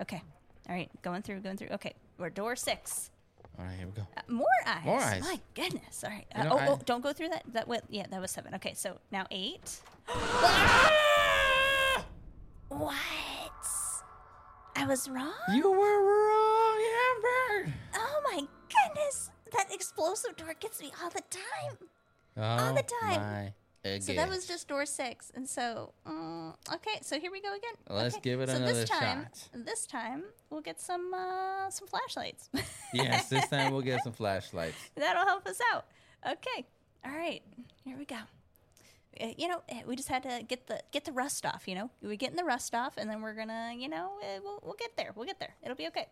Okay. 0.00 0.22
All 0.68 0.74
right, 0.74 0.90
going 1.02 1.22
through, 1.22 1.40
going 1.40 1.56
through. 1.56 1.68
Okay, 1.72 1.94
we're 2.18 2.30
door 2.30 2.56
six. 2.56 3.10
All 3.58 3.64
right, 3.64 3.76
here 3.78 3.86
we 3.86 3.92
go. 3.92 4.06
Uh, 4.16 4.20
more 4.28 4.46
eyes. 4.66 4.84
More 4.84 5.00
eyes. 5.00 5.22
My 5.22 5.40
goodness. 5.54 6.04
All 6.04 6.10
right. 6.10 6.26
You 6.34 6.40
Uh, 6.40 6.44
know, 6.44 6.52
oh, 6.54 6.58
I- 6.58 6.68
oh, 6.68 6.78
don't 6.84 7.02
go 7.02 7.12
through 7.12 7.28
that. 7.30 7.44
That 7.52 7.66
was, 7.68 7.80
yeah, 7.88 8.04
that 8.10 8.20
was 8.20 8.30
seven. 8.30 8.54
Okay, 8.56 8.74
so 8.74 8.98
now 9.12 9.26
eight. 9.30 9.80
What? 12.68 12.94
I 14.74 14.84
was 14.86 15.08
wrong. 15.08 15.32
You 15.54 15.70
were 15.70 15.76
wrong, 15.78 16.78
Amber. 17.08 17.72
Oh 17.94 18.20
my 18.24 18.40
goodness! 18.68 19.30
That 19.56 19.72
explosive 19.72 20.36
door 20.36 20.52
gets 20.58 20.80
me 20.82 20.92
all 21.02 21.08
the 21.10 21.22
time. 21.30 21.78
Oh, 22.36 22.74
the 22.74 22.82
time. 23.00 23.20
My 23.22 23.52
So 24.00 24.12
that 24.14 24.28
was 24.28 24.46
just 24.46 24.68
door 24.68 24.86
six, 24.86 25.32
and 25.34 25.48
so 25.48 25.92
mm, 26.06 26.54
okay. 26.74 26.98
So 27.02 27.18
here 27.18 27.30
we 27.30 27.40
go 27.40 27.54
again. 27.54 27.74
Let's 27.88 28.14
Okay, 28.16 28.30
give 28.30 28.40
it 28.40 28.48
so 28.48 28.56
another 28.56 28.72
this 28.72 28.88
time, 28.88 29.24
shot. 29.24 29.48
This 29.64 29.86
time 29.86 30.24
we'll 30.50 30.60
get 30.60 30.80
some 30.80 31.12
uh, 31.14 31.70
some 31.70 31.88
flashlights. 31.88 32.50
yes. 32.94 33.28
This 33.28 33.48
time 33.48 33.72
we'll 33.72 33.82
get 33.82 34.02
some 34.04 34.12
flashlights. 34.12 34.76
That'll 34.94 35.24
help 35.26 35.46
us 35.46 35.60
out. 35.72 35.86
Okay. 36.26 36.66
All 37.04 37.12
right. 37.12 37.42
Here 37.84 37.96
we 37.96 38.04
go. 38.04 38.16
Uh, 39.20 39.28
you 39.38 39.48
know, 39.48 39.62
uh, 39.70 39.76
we 39.86 39.96
just 39.96 40.08
had 40.08 40.22
to 40.24 40.42
get 40.46 40.66
the 40.66 40.80
get 40.92 41.04
the 41.04 41.12
rust 41.12 41.46
off. 41.46 41.66
You 41.66 41.74
know, 41.74 41.90
we're 42.02 42.16
getting 42.16 42.36
the 42.36 42.44
rust 42.44 42.74
off, 42.74 42.96
and 42.98 43.08
then 43.08 43.22
we're 43.22 43.34
gonna, 43.34 43.72
you 43.76 43.88
know, 43.88 44.12
uh, 44.22 44.40
we'll 44.42 44.60
we'll 44.62 44.76
get 44.78 44.96
there. 44.96 45.12
We'll 45.14 45.26
get 45.26 45.38
there. 45.40 45.54
It'll 45.62 45.76
be 45.76 45.86
okay. 45.88 46.08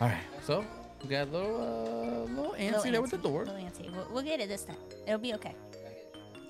All 0.00 0.08
right. 0.08 0.18
So 0.42 0.64
we 1.02 1.08
got 1.10 1.28
a 1.28 1.30
little, 1.30 1.60
uh, 1.60 2.30
little 2.32 2.52
antsy 2.52 2.72
Little 2.72 2.92
there 2.92 3.02
with 3.02 3.10
the 3.12 3.18
door. 3.18 3.44
Little 3.44 3.60
antsy. 3.60 3.90
We'll, 3.94 4.08
we'll 4.12 4.22
get 4.22 4.40
it 4.40 4.48
this 4.48 4.62
time. 4.64 4.76
It'll 5.06 5.18
be 5.18 5.34
okay. 5.34 5.54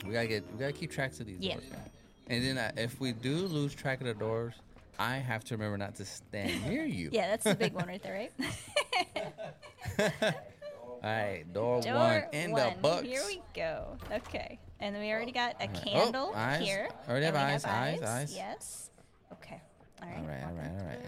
We 0.06 0.12
gotta 0.12 0.26
get, 0.28 0.44
we 0.52 0.58
gotta 0.58 0.72
keep 0.72 0.90
tracks 0.90 1.20
of 1.20 1.26
these 1.26 1.40
Yeah. 1.40 1.54
doors. 1.54 1.70
man. 1.70 1.80
And 2.28 2.44
then 2.44 2.58
uh, 2.58 2.72
if 2.76 2.98
we 3.00 3.12
do 3.12 3.34
lose 3.34 3.74
track 3.74 4.00
of 4.00 4.06
the 4.06 4.14
doors, 4.14 4.54
I 4.98 5.16
have 5.16 5.44
to 5.44 5.54
remember 5.54 5.76
not 5.76 5.94
to 5.96 6.04
stand 6.04 6.66
near 6.68 6.84
you. 6.86 7.10
Yeah, 7.12 7.28
that's 7.28 7.44
the 7.44 7.54
big 7.54 7.72
one 7.74 7.86
right 7.86 8.02
there, 8.02 8.14
right? 8.14 8.32
All 11.02 11.12
right, 11.12 11.44
door, 11.52 11.80
Door 11.82 11.94
one 11.94 12.22
in 12.32 12.52
the 12.52 12.74
books. 12.80 13.06
Here 13.06 13.22
we 13.26 13.40
go. 13.54 13.96
Okay. 14.10 14.58
And 14.80 14.94
then 14.94 15.02
we 15.02 15.10
already 15.12 15.32
got 15.32 15.54
a 15.60 15.66
right. 15.66 15.70
Oh, 15.74 15.78
candle 15.84 16.32
eyes. 16.34 16.62
here. 16.64 16.88
Already 17.08 17.26
have 17.26 17.34
we 17.34 17.40
eyes, 17.40 17.64
eyes, 17.64 18.02
eyes. 18.02 18.34
Yes. 18.34 18.90
Okay. 19.32 19.60
All 20.02 20.08
right. 20.08 20.18
All 20.18 20.24
right, 20.26 20.42
all 20.44 20.54
right, 20.54 20.80
all 20.80 20.86
right. 20.86 21.05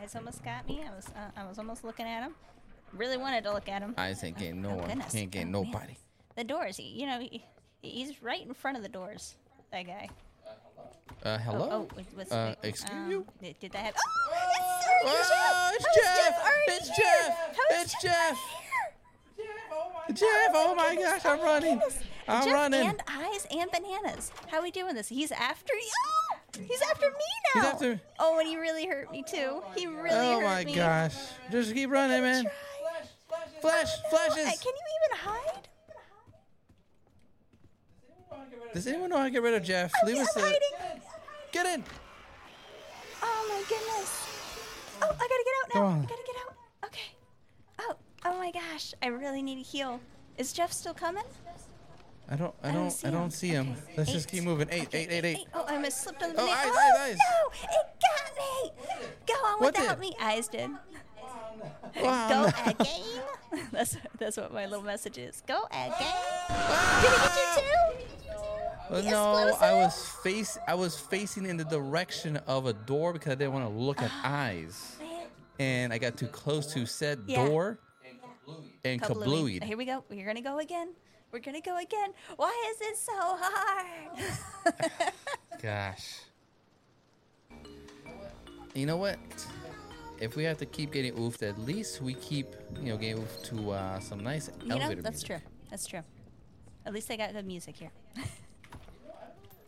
Oh, 0.00 0.02
oh, 0.02 0.04
eyes 0.04 0.16
almost 0.16 0.44
got 0.44 0.66
me. 0.68 0.82
I 0.86 0.94
was 0.94 1.06
uh, 1.08 1.30
I 1.40 1.46
was 1.48 1.58
almost 1.58 1.84
looking 1.84 2.06
at 2.06 2.22
him. 2.22 2.34
Really 2.92 3.16
wanted 3.16 3.44
to 3.44 3.52
look 3.52 3.68
at 3.68 3.82
him. 3.82 3.94
Eyes 3.98 4.22
ain't 4.24 4.38
getting 4.38 4.62
no 4.62 4.70
Oh, 4.70 4.74
one. 4.76 4.88
goodness. 4.88 5.12
He 5.12 5.20
ain't 5.20 5.30
getting 5.30 5.54
Oh, 5.54 5.62
man. 5.62 5.72
nobody. 5.72 5.96
The 6.36 6.44
doors. 6.44 6.76
He, 6.76 6.84
you 6.84 7.06
know, 7.06 7.20
he, 7.20 7.44
he's 7.82 8.20
right 8.22 8.44
in 8.44 8.52
front 8.54 8.76
of 8.76 8.82
the 8.82 8.88
doors. 8.88 9.36
That 9.72 9.86
guy. 9.86 10.08
Uh, 11.24 11.38
hello. 11.38 11.68
Oh, 11.70 11.88
oh 11.96 12.02
what's- 12.14 12.32
uh, 12.32 12.54
wait, 12.62 12.68
excuse 12.68 12.90
um, 12.90 13.10
you. 13.10 13.26
Did, 13.42 13.58
did 13.60 13.72
that 13.72 13.78
happen? 13.84 14.00
Oh, 14.02 15.06
it's, 15.06 15.30
Oh, 15.32 15.70
it's 15.74 15.84
it's 15.86 15.94
Jeff. 15.96 16.16
Jeff. 16.16 16.34
How 16.34 16.40
is 16.40 16.44
already 16.46 16.72
It's 16.72 16.96
here? 16.96 17.06
Jeff. 17.06 17.56
How 17.56 17.76
is 17.76 17.82
It's 17.82 17.92
Jeff 17.92 18.02
Jeff. 18.02 18.38
already 18.38 18.38
here? 20.08 20.16
Jeff, 20.16 20.50
oh 20.54 20.74
my 20.74 20.94
gosh, 20.96 21.24
I'm 21.24 21.40
running. 21.40 21.78
Goodness. 21.78 21.98
I'm 22.26 22.44
Jeff 22.44 22.52
running. 22.52 22.86
and 22.88 23.02
eyes 23.08 23.46
and 23.50 23.70
bananas. 23.70 24.32
How 24.48 24.58
are 24.58 24.62
we 24.62 24.70
doing 24.72 24.94
this? 24.94 25.08
He's 25.08 25.30
after 25.30 25.72
you. 25.74 25.90
Oh, 26.56 26.60
he's 26.66 26.82
after 26.90 27.06
me 27.06 27.14
now. 27.54 27.60
He's 27.62 27.70
after- 27.72 28.00
Oh, 28.18 28.38
and 28.38 28.48
he 28.48 28.56
really 28.56 28.86
hurt 28.86 29.10
me 29.10 29.22
too. 29.22 29.62
He 29.76 29.86
really 29.86 30.10
oh 30.12 30.40
hurt 30.40 30.66
my 30.66 30.72
gosh. 30.74 31.14
Just 31.50 31.72
keep 31.74 31.90
running, 31.90 32.22
man. 32.22 32.44
Flash, 33.60 33.88
Oh, 33.88 34.00
no. 34.04 34.10
flashes. 34.10 34.60
Can 34.60 34.72
you 34.72 34.86
even 34.96 35.18
hide? 35.18 35.68
Does 38.72 38.86
anyone 38.86 39.10
know 39.10 39.18
how 39.18 39.24
to 39.24 39.30
get 39.30 39.42
rid 39.42 39.54
of 39.54 39.62
Jeff? 39.64 39.92
Oh, 40.02 40.06
Leave 40.06 40.18
us 40.18 40.36
I'm 40.36 40.42
a. 40.42 40.46
hiding. 40.46 41.02
Get 41.52 41.66
in. 41.66 41.84
Oh 43.22 43.46
my 43.48 43.62
goodness. 43.68 44.26
Oh, 45.02 45.06
I 45.06 45.08
gotta 45.08 45.44
get 45.44 45.54
out 45.64 45.70
Go 45.72 45.80
now. 45.80 45.86
on. 45.86 45.98
I 45.98 46.02
gotta 46.02 46.22
get 46.26 46.36
out. 46.46 46.54
Okay. 46.86 47.10
Oh, 47.80 47.96
oh 48.26 48.38
my 48.38 48.50
gosh. 48.52 48.94
I 49.02 49.08
really 49.08 49.42
need 49.42 49.56
to 49.56 49.62
heal. 49.68 50.00
Is 50.38 50.52
Jeff 50.52 50.72
still 50.72 50.94
coming? 50.94 51.24
I 52.30 52.36
don't. 52.36 52.54
I 52.62 52.68
I 52.68 52.72
don't 52.72 52.88
don't. 52.88 53.04
I 53.06 53.10
don't 53.10 53.30
see 53.32 53.48
him. 53.48 53.72
Okay. 53.72 53.94
Let's 53.96 54.12
just 54.12 54.28
keep 54.30 54.44
moving. 54.44 54.68
Eight, 54.70 54.88
eight, 54.94 55.08
eight, 55.10 55.24
eight. 55.24 55.46
Oh, 55.52 55.64
I 55.66 55.74
almost 55.74 56.02
slipped 56.02 56.22
on 56.22 56.32
the 56.32 56.40
Oh, 56.40 56.46
banana. 56.46 56.60
eyes, 56.60 56.66
oh, 56.72 56.78
eyes, 56.94 57.10
eyes. 57.10 57.18
no! 57.18 57.68
It 57.70 57.86
got 58.00 58.36
me! 58.36 58.72
Go 59.26 59.34
on 59.34 59.60
What 59.60 59.76
without 59.76 60.00
did? 60.00 60.10
me. 60.10 60.14
Eyes 60.20 60.48
did. 60.48 60.70
Wow, 62.02 62.28
Go 62.28 62.42
no. 62.42 62.70
again. 62.70 63.66
that's 63.72 63.96
that's 64.18 64.36
what 64.36 64.52
my 64.54 64.66
little 64.66 64.84
message 64.84 65.18
is. 65.18 65.42
Go 65.46 65.64
again. 65.70 65.90
Did 65.90 65.96
he 65.98 66.06
get 66.06 66.08
ah! 66.50 67.56
you 67.56 67.62
too? 67.62 68.06
Well, 68.90 69.02
The 69.02 69.10
no, 69.10 69.56
I 69.60 69.72
was 69.74 70.06
face. 70.22 70.56
I 70.68 70.74
was 70.74 70.96
facing 70.98 71.46
in 71.46 71.56
the 71.56 71.64
direction 71.64 72.36
of 72.46 72.66
a 72.66 72.72
door 72.72 73.12
because 73.12 73.32
I 73.32 73.34
didn't 73.34 73.52
want 73.54 73.66
to 73.66 73.72
look 73.74 74.00
at 74.00 74.10
eyes, 74.24 74.96
Man, 75.00 75.26
and 75.58 75.92
I 75.92 75.98
got 75.98 76.16
too 76.16 76.26
close 76.28 76.72
to 76.74 76.86
said 76.86 77.20
Yeah. 77.26 77.44
door 77.46 77.80
and 78.84 79.00
kablooey. 79.02 79.58
kablooey. 79.60 79.64
Here 79.64 79.76
we 79.76 79.84
go. 79.84 80.04
You're 80.10 80.26
gonna 80.26 80.40
go 80.40 80.58
again. 80.58 80.94
We're 81.32 81.40
gonna 81.40 81.60
go 81.60 81.78
again. 81.78 82.10
Why 82.36 82.52
is 82.70 82.80
it 82.80 82.96
so 82.96 83.12
hard? 83.16 85.12
Gosh. 85.62 86.20
You 88.74 88.86
know 88.86 88.96
what? 88.96 89.18
If 90.20 90.36
we 90.36 90.44
have 90.44 90.58
to 90.58 90.66
keep 90.66 90.92
getting 90.92 91.14
oofed, 91.14 91.42
at 91.42 91.58
least 91.58 92.02
we 92.02 92.14
keep, 92.14 92.46
you 92.82 92.90
know, 92.90 92.96
getting 92.96 93.22
oofed 93.22 93.44
to 93.44 93.70
uh, 93.70 94.00
some 94.00 94.22
nice 94.22 94.50
you 94.62 94.68
know, 94.68 94.76
elevator 94.76 95.02
that's 95.02 95.22
music. 95.22 95.42
true. 95.42 95.50
That's 95.70 95.86
true. 95.86 96.02
At 96.84 96.92
least 96.92 97.10
I 97.10 97.16
got 97.16 97.32
the 97.32 97.42
music 97.42 97.76
here. 97.76 97.90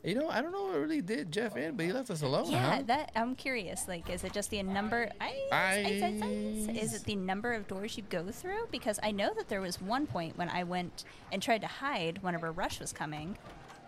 You 0.04 0.16
know, 0.16 0.28
I 0.28 0.42
don't 0.42 0.50
know 0.50 0.64
what 0.64 0.80
really 0.80 1.00
did 1.00 1.30
Jeff 1.30 1.56
in, 1.56 1.76
but 1.76 1.86
he 1.86 1.92
left 1.92 2.10
us 2.10 2.22
alone, 2.22 2.50
Yeah, 2.50 2.76
huh? 2.78 2.82
that 2.86 3.12
I'm 3.14 3.36
curious. 3.36 3.86
Like, 3.86 4.10
is 4.10 4.24
it 4.24 4.32
just 4.32 4.50
the 4.50 4.60
number? 4.64 5.08
Eyes, 5.20 5.32
eyes, 5.52 6.02
eyes? 6.02 6.68
Is 6.76 6.94
it 6.94 7.04
the 7.04 7.14
number 7.14 7.52
of 7.52 7.68
doors 7.68 7.96
you 7.96 8.02
go 8.10 8.28
through? 8.32 8.66
Because 8.72 8.98
I 9.00 9.12
know 9.12 9.32
that 9.36 9.48
there 9.48 9.60
was 9.60 9.80
one 9.80 10.08
point 10.08 10.36
when 10.36 10.48
I 10.48 10.64
went 10.64 11.04
and 11.30 11.40
tried 11.40 11.60
to 11.60 11.68
hide 11.68 12.18
whenever 12.20 12.50
Rush 12.50 12.80
was 12.80 12.92
coming, 12.92 13.38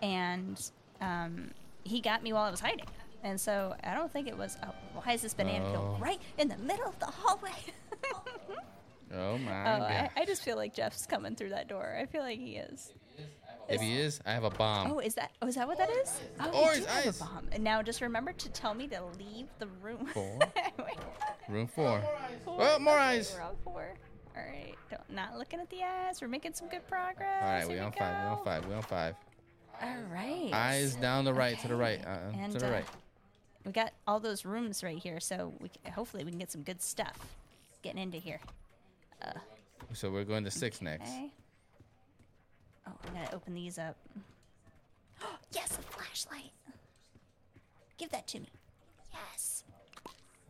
and 0.03 0.61
um, 1.01 1.51
he 1.83 2.01
got 2.01 2.23
me 2.23 2.33
while 2.33 2.45
I 2.45 2.51
was 2.53 2.61
hiding. 2.61 2.87
And 3.25 3.41
so 3.41 3.75
I 3.83 3.95
don't 3.95 4.13
think 4.13 4.29
it 4.29 4.39
was. 4.39 4.57
Oh, 4.63 4.73
why 5.03 5.15
is 5.15 5.23
this 5.23 5.35
banana 5.35 5.65
peel 5.71 5.97
Oh. 5.99 6.01
right 6.01 6.21
in 6.39 6.47
the 6.47 6.59
middle 6.59 6.87
of 6.87 6.99
the 7.01 7.07
hallway? 7.07 7.51
Oh 9.17 9.39
my 9.39 9.61
oh, 9.63 9.79
god! 9.79 9.91
I, 9.93 10.11
I 10.17 10.25
just 10.25 10.43
feel 10.43 10.57
like 10.57 10.75
Jeff's 10.75 11.07
coming 11.07 11.37
through 11.37 11.51
that 11.51 11.69
door. 11.69 11.97
I 12.01 12.07
feel 12.07 12.23
like 12.23 12.39
he 12.41 12.57
is. 12.57 12.93
If 13.69 13.81
he 13.81 13.99
is, 13.99 14.21
I 14.27 14.33
have 14.33 14.45
a 14.45 14.51
bomb. 14.51 14.93
Oh, 14.93 14.99
is 14.99 15.15
that? 15.15 15.31
Oh, 15.43 15.47
is 15.47 15.55
that 15.57 15.67
what 15.67 15.79
that 15.79 15.91
is? 15.91 16.21
Oh, 16.41 16.51
Or 16.63 16.69
you 16.75 16.77
his 16.77 16.81
do 16.81 16.87
have 16.93 17.07
eyes. 17.07 17.21
a 17.21 17.25
bomb. 17.25 17.49
And 17.53 17.65
now 17.65 17.83
just 17.83 18.01
remember 18.01 18.33
to 18.33 18.49
tell 18.51 18.75
me 18.75 18.87
to 18.89 19.01
leave 19.19 19.47
the 19.59 19.67
room. 19.83 20.07
Four. 20.07 20.39
Room 21.49 21.67
four. 21.67 22.03
Oh, 22.47 22.79
more 22.79 22.97
eyes. 22.97 23.35
We're 23.37 23.45
on 23.45 23.55
four. 23.63 23.95
All 24.35 24.43
right. 24.43 24.75
Don't, 24.91 25.11
not 25.11 25.37
looking 25.37 25.61
at 25.61 25.69
the 25.69 25.83
eyes. 25.83 26.23
We're 26.23 26.29
making 26.29 26.55
some 26.55 26.69
good 26.69 26.87
progress. 26.89 27.43
All 27.43 27.49
right, 27.53 27.69
we 27.69 27.75
Here 27.75 27.83
on 27.85 27.93
five. 27.93 28.25
We 28.25 28.31
on 28.31 28.45
five. 28.45 28.67
We 28.67 28.75
on 28.75 28.83
five. 28.83 29.15
All 29.83 29.97
right. 30.11 30.51
Eyes 30.55 30.95
down 30.95 31.25
the 31.27 31.35
right, 31.35 31.59
to 31.61 31.69
the 31.69 31.77
right, 31.77 32.01
uh, 32.07 32.17
And, 32.39 32.51
to 32.53 32.59
the 32.59 32.69
uh, 32.69 32.73
right. 32.73 32.85
We 33.67 33.73
got 33.73 33.93
all 34.07 34.21
those 34.21 34.45
rooms 34.47 34.83
right 34.83 34.97
here, 34.99 35.21
so 35.21 35.53
we 35.61 35.69
c- 35.69 35.91
hopefully 35.91 36.25
we 36.25 36.31
can 36.31 36.39
get 36.39 36.51
some 36.51 36.63
good 36.63 36.81
stuff 36.81 37.19
getting 37.83 38.01
into 38.03 38.17
here. 38.19 38.41
So 39.93 40.11
we're 40.11 40.25
going 40.25 40.45
to 40.45 40.51
six 40.51 40.81
next. 40.81 41.11
Okay. 42.87 42.97
Oh, 42.97 43.09
I'm 43.09 43.15
gonna 43.15 43.29
open 43.35 43.55
these 43.55 43.79
up. 43.79 43.97
Oh, 45.23 45.37
yes, 45.53 45.79
a 45.79 45.83
flashlight. 45.83 46.51
Give 47.99 48.11
that 48.11 48.27
to 48.29 48.41
me. 48.41 48.49
Yes. 49.13 49.65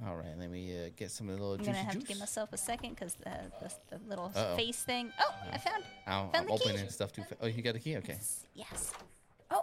All 0.06 0.16
right, 0.16 0.36
let 0.38 0.50
me 0.50 0.86
uh, 0.86 0.90
get 0.96 1.10
some 1.10 1.28
of 1.28 1.36
the 1.38 1.42
little 1.42 1.56
I'm 1.58 1.64
gonna 1.64 1.78
have 1.78 1.92
juice. 1.94 2.02
to 2.02 2.08
give 2.08 2.18
myself 2.18 2.52
a 2.52 2.56
second 2.56 2.90
because 2.90 3.14
the, 3.14 3.30
the 3.60 3.96
the 3.96 4.08
little 4.08 4.32
Uh-oh. 4.34 4.56
face 4.56 4.82
thing. 4.82 5.12
Oh, 5.20 5.34
I 5.52 5.58
found. 5.58 5.84
Ow, 6.08 6.30
found 6.32 6.36
I'm 6.36 6.46
the 6.46 6.52
key. 6.58 6.70
opening 6.70 6.88
stuff 6.88 7.12
too 7.12 7.22
fast. 7.22 7.36
Oh, 7.40 7.46
you 7.46 7.62
got 7.62 7.74
the 7.74 7.80
key? 7.80 7.96
Okay. 7.98 8.16
Yes. 8.54 8.92
Oh, 9.50 9.62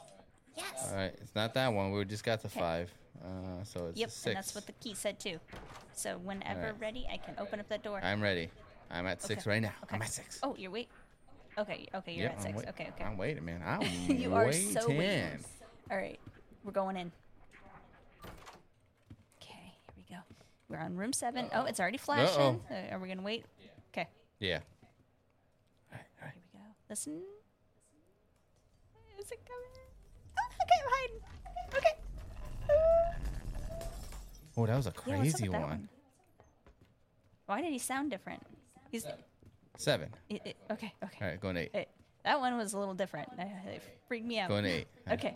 yes. 0.55 0.87
All 0.89 0.95
right, 0.95 1.13
it's 1.21 1.35
not 1.35 1.53
that 1.55 1.67
one. 1.73 1.91
We 1.91 2.05
just 2.05 2.23
got 2.23 2.41
the 2.41 2.47
Okay. 2.47 2.59
five. 2.59 2.91
Uh, 3.23 3.63
so 3.65 3.87
it's 3.87 3.99
Yep, 3.99 4.07
a 4.07 4.11
six. 4.11 4.25
and 4.27 4.35
that's 4.37 4.55
what 4.55 4.65
the 4.65 4.71
key 4.73 4.95
said 4.95 5.19
too. 5.19 5.39
So 5.93 6.17
whenever 6.19 6.59
Alright. 6.61 6.79
ready, 6.79 7.07
I 7.11 7.17
can 7.17 7.35
open 7.37 7.59
up 7.59 7.67
that 7.69 7.83
door. 7.83 7.99
I'm 8.01 8.21
ready. 8.21 8.49
I'm 8.89 9.05
at 9.07 9.21
six 9.21 9.43
Okay, 9.43 9.49
right 9.51 9.61
now. 9.61 9.73
okay. 9.83 9.95
I'm 9.95 10.01
at 10.01 10.09
six. 10.09 10.39
Oh, 10.43 10.55
you're 10.57 10.71
wait. 10.71 10.89
Okay, 11.61 11.87
okay, 11.93 12.13
you're 12.13 12.23
Yep, 12.23 12.33
at 12.33 12.41
six. 12.41 12.57
wait- 12.57 12.67
okay, 12.69 12.87
okay. 12.95 13.03
I'm 13.03 13.17
waiting, 13.17 13.45
man. 13.45 13.61
I'm 13.65 13.81
you 14.17 14.33
are 14.33 14.45
waiting. 14.47 14.71
so 14.71 14.87
waiting. 14.89 15.39
All 15.91 15.97
right, 15.97 16.19
we're 16.63 16.71
going 16.71 16.97
in. 16.97 17.11
Okay, 19.41 19.73
here 19.85 19.93
we 19.95 20.03
go. 20.09 20.17
We're 20.69 20.79
on 20.79 20.95
room 20.95 21.13
seven. 21.13 21.47
Oh, 21.53 21.65
it's 21.65 21.79
already 21.79 21.97
flashing. 21.99 22.61
Uh, 22.69 22.93
are 22.93 22.99
we 22.99 23.07
gonna 23.09 23.21
wait? 23.21 23.45
Okay, 23.93 24.07
Yeah. 24.39 24.59
All 25.91 25.97
right, 25.97 26.05
all 26.21 26.25
right. 26.27 26.33
here 26.33 26.41
we 26.53 26.59
go. 26.59 26.65
Listen. 26.89 27.21
Is 29.19 29.31
it 29.31 29.39
coming? 29.45 29.69
Oh, 30.39 30.49
okay, 30.63 30.79
I'm 30.81 30.89
hiding. 30.95 31.21
Okay. 31.77 31.95
Oh, 34.57 34.65
that 34.65 34.75
was 34.77 34.87
a 34.87 34.89
Yeah, 34.89 35.17
what's 35.17 35.33
up 35.33 35.39
crazy 35.39 35.49
with 35.49 35.51
that 35.59 35.67
one. 35.67 35.89
Why 37.45 37.61
did 37.61 37.71
he 37.71 37.77
sound 37.79 38.09
different? 38.09 38.41
He's. 38.89 39.03
Seven. 39.03 39.19
It, 40.29 40.41
it, 40.45 40.57
okay, 40.71 40.93
okay. 41.03 41.17
All 41.21 41.27
right, 41.27 41.39
going 41.39 41.57
eight. 41.57 41.71
It, 41.73 41.89
that 42.23 42.39
one 42.39 42.55
was 42.57 42.73
a 42.73 42.79
little 42.79 42.93
different. 42.93 43.29
It 43.37 43.81
freaked 44.07 44.27
me 44.27 44.39
out. 44.39 44.49
Going 44.49 44.65
eight. 44.65 44.87
Okay, 45.11 45.35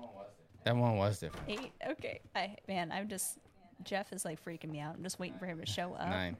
That 0.63 0.75
one 0.75 0.97
was 0.97 1.19
different. 1.19 1.49
eight. 1.49 1.71
Okay, 1.89 2.19
I 2.35 2.55
man, 2.67 2.91
I'm 2.91 3.07
just 3.07 3.39
Jeff 3.83 4.13
is 4.13 4.23
like 4.25 4.43
freaking 4.43 4.69
me 4.71 4.79
out. 4.79 4.95
I'm 4.95 5.03
just 5.03 5.19
waiting 5.19 5.37
for 5.39 5.45
him 5.45 5.59
to 5.59 5.65
show 5.65 5.93
up. 5.93 6.09
Nine. 6.09 6.37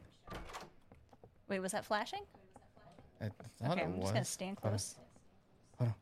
Wait, 1.47 1.59
was 1.59 1.71
that 1.71 1.85
flashing? 1.85 2.21
I 3.21 3.25
thought 3.25 3.71
okay, 3.71 3.81
it 3.81 3.85
I'm 3.85 3.93
was. 3.97 4.01
just 4.01 4.13
gonna 4.13 4.25
stand 4.25 4.57
Hold 4.61 4.65
on, 4.65 4.71
close. 4.71 4.95
Hold 5.79 5.89
on. 5.89 5.95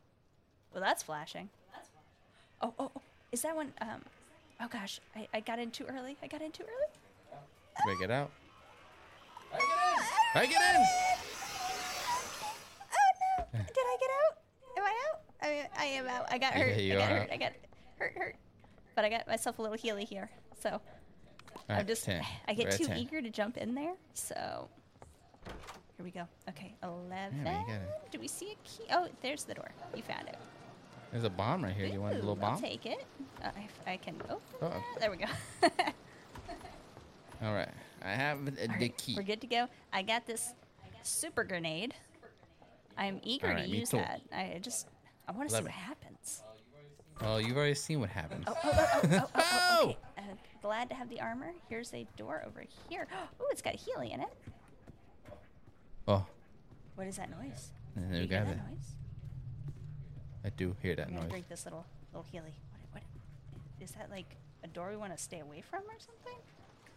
Well, 0.73 0.83
that's 0.83 1.03
flashing. 1.03 1.49
Oh, 2.61 2.73
oh, 2.79 2.91
oh, 2.95 3.01
is 3.31 3.41
that 3.43 3.55
one? 3.55 3.71
Um, 3.81 4.01
oh 4.61 4.67
gosh, 4.67 4.99
I, 5.15 5.27
I 5.33 5.39
got 5.39 5.59
in 5.59 5.71
too 5.71 5.85
early. 5.85 6.17
I 6.23 6.27
got 6.27 6.41
in 6.41 6.51
too 6.51 6.63
early. 6.63 6.91
Break 7.85 8.01
it 8.01 8.11
out. 8.11 8.31
Break 10.33 10.49
it 10.49 10.55
in. 10.55 10.75
Oh 10.75 10.79
no! 10.79 11.12
Did 13.53 13.61
I 13.77 13.97
get 13.99 14.09
out? 14.27 14.37
Am 14.77 14.83
I 14.83 14.93
out? 15.09 15.21
I, 15.41 15.69
I 15.77 15.85
am 15.85 16.07
out. 16.07 16.25
I 16.31 16.37
got 16.37 16.53
Yeah, 16.55 16.63
hurt. 16.63 16.77
you 16.79 16.93
I 16.93 16.97
got 16.97 17.09
hurt. 17.09 17.21
out. 17.21 17.31
I 17.31 17.37
got 17.37 17.51
hurt, 17.97 18.13
hurt. 18.17 18.35
But 18.95 19.05
I 19.05 19.09
got 19.09 19.27
myself 19.27 19.59
a 19.59 19.61
little 19.61 19.77
healy 19.77 20.05
here. 20.05 20.29
So 20.61 20.69
All 20.71 20.79
I'm 21.69 21.87
just 21.87 22.05
10. 22.05 22.23
I 22.47 22.53
get 22.53 22.65
We're 22.71 22.77
too 22.77 22.85
10. 22.87 22.97
eager 22.97 23.21
to 23.21 23.29
jump 23.29 23.57
in 23.57 23.73
there. 23.75 23.93
So 24.13 24.69
here 25.97 26.03
we 26.05 26.11
go. 26.11 26.27
Okay, 26.49 26.73
eleven. 26.83 27.43
gotta- 27.43 27.79
Do 28.11 28.19
we 28.19 28.27
see 28.27 28.51
a 28.51 28.55
key? 28.67 28.83
Oh, 28.91 29.07
there's 29.21 29.43
the 29.43 29.53
door. 29.53 29.69
You 29.95 30.03
found 30.03 30.27
it. 30.27 30.37
There's 31.11 31.23
a 31.25 31.29
bomb 31.29 31.63
right 31.63 31.73
here. 31.75 31.85
You 31.85 32.01
want 32.01 32.13
a 32.15 32.17
Ooh, 32.17 32.21
little 32.21 32.43
I'll 32.43 32.53
bomb? 32.53 32.61
take 32.61 32.85
it. 32.85 33.05
Uh, 33.43 33.49
if 33.57 33.79
I 33.87 33.97
can 33.97 34.15
Oh. 34.29 34.39
There 34.99 35.11
we 35.11 35.17
go. 35.17 35.25
All 37.43 37.53
right. 37.53 37.69
I 38.03 38.09
have 38.13 38.45
the, 38.45 38.51
the 38.51 38.67
right, 38.67 38.97
key. 38.97 39.15
We're 39.15 39.23
good 39.23 39.41
to 39.41 39.47
go. 39.47 39.67
I 39.91 40.01
got 40.01 40.25
this 40.25 40.53
super 41.03 41.43
grenade. 41.43 41.93
I'm 42.97 43.19
eager 43.23 43.47
right, 43.47 43.63
to 43.63 43.69
use 43.69 43.89
too. 43.89 43.97
that. 43.97 44.21
I 44.31 44.59
just 44.61 44.87
I 45.27 45.31
want 45.31 45.49
to 45.49 45.55
see 45.55 45.61
what 45.61 45.71
happens. 45.71 46.43
Well, 47.21 47.39
you've 47.39 47.55
already 47.57 47.75
seen 47.75 47.99
what 47.99 48.09
happens. 48.09 48.43
Oh, 48.47 48.53
oh, 48.63 48.69
oh, 48.73 48.99
oh, 49.03 49.09
oh, 49.13 49.29
oh, 49.35 49.79
Oh! 49.81 49.83
okay. 49.89 49.97
Uh, 50.17 50.21
glad 50.61 50.89
to 50.89 50.95
have 50.95 51.09
the 51.09 51.21
armor. 51.21 51.53
Here's 51.69 51.93
a 51.93 52.07
door 52.17 52.43
over 52.45 52.63
here. 52.89 53.07
Oh, 53.39 53.45
it's 53.51 53.61
got 53.61 53.75
Healy 53.75 54.11
in 54.11 54.19
it. 54.21 54.29
Oh, 56.07 56.25
What 56.95 57.07
is 57.07 57.17
that 57.17 57.29
noise? 57.29 57.69
you 57.95 58.01
we 58.09 58.17
hear 58.17 58.27
that 58.27 58.47
it. 58.47 58.57
noise? 58.57 58.95
I 60.45 60.49
do 60.49 60.75
hear 60.81 60.95
that 60.95 61.07
I'm 61.07 61.13
gonna 61.13 61.21
noise. 61.23 61.29
drink 61.31 61.49
this 61.49 61.65
little 61.65 61.85
little 62.11 62.25
Healy. 62.31 62.53
What, 62.91 63.03
what 63.51 63.83
is 63.83 63.91
that 63.91 64.09
like 64.09 64.35
a 64.63 64.67
door 64.67 64.89
we 64.89 64.97
want 64.97 65.15
to 65.15 65.21
stay 65.21 65.39
away 65.39 65.61
from 65.61 65.81
or 65.83 65.99
something? 65.99 66.39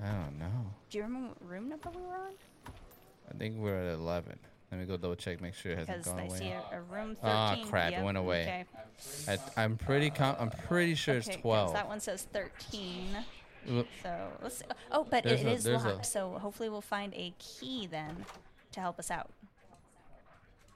I 0.03 0.11
don't 0.25 0.39
know. 0.39 0.67
Do 0.91 0.99
you 0.99 1.05
remember 1.05 1.29
what 1.29 1.49
room 1.49 1.69
number 1.69 1.91
we 1.91 2.03
were 2.03 2.17
on? 2.17 2.33
I 3.31 3.37
think 3.39 3.57
we're 3.59 3.77
at 3.89 3.95
11. 3.95 4.39
Let 4.71 4.81
me 4.81 4.87
go 4.87 4.97
double 4.97 5.15
check, 5.15 5.41
make 5.41 5.55
sure 5.55 5.73
it 5.73 5.79
hasn't 5.79 5.99
Because 5.99 6.13
gone 6.13 6.21
I 6.21 6.27
away. 6.27 6.39
see 6.39 6.49
a, 6.49 6.63
a 6.73 6.81
room 6.83 7.15
13. 7.15 7.21
Ah, 7.25 7.57
crap, 7.67 7.93
it 7.93 8.03
went 8.03 8.19
away. 8.19 8.65
Okay. 9.29 9.39
I, 9.57 9.63
I'm 9.63 9.77
pretty 9.77 10.11
com- 10.11 10.37
I'm 10.41 10.51
pretty 10.51 10.95
sure 10.97 11.15
Okay, 11.15 11.19
it's 11.19 11.29
'cause 11.29 11.37
12. 11.43 11.73
That 11.75 11.87
one 11.89 12.01
says 12.01 12.27
13. 12.33 13.17
Look, 13.69 13.87
So 14.03 14.29
let's. 14.43 14.59
See. 14.59 14.65
Oh, 14.93 15.05
but 15.09 15.23
There's 15.25 15.41
it 15.43 15.47
a- 15.47 15.51
is 15.53 15.65
there's 15.65 15.85
a- 15.85 15.89
locked. 15.95 16.07
So 16.07 16.33
hopefully 16.39 16.69
we'll 16.69 16.81
find 16.81 17.13
a 17.15 17.33
key 17.39 17.87
then 17.87 18.25
to 18.73 18.81
help 18.81 18.99
us 18.99 19.11
out. 19.11 19.31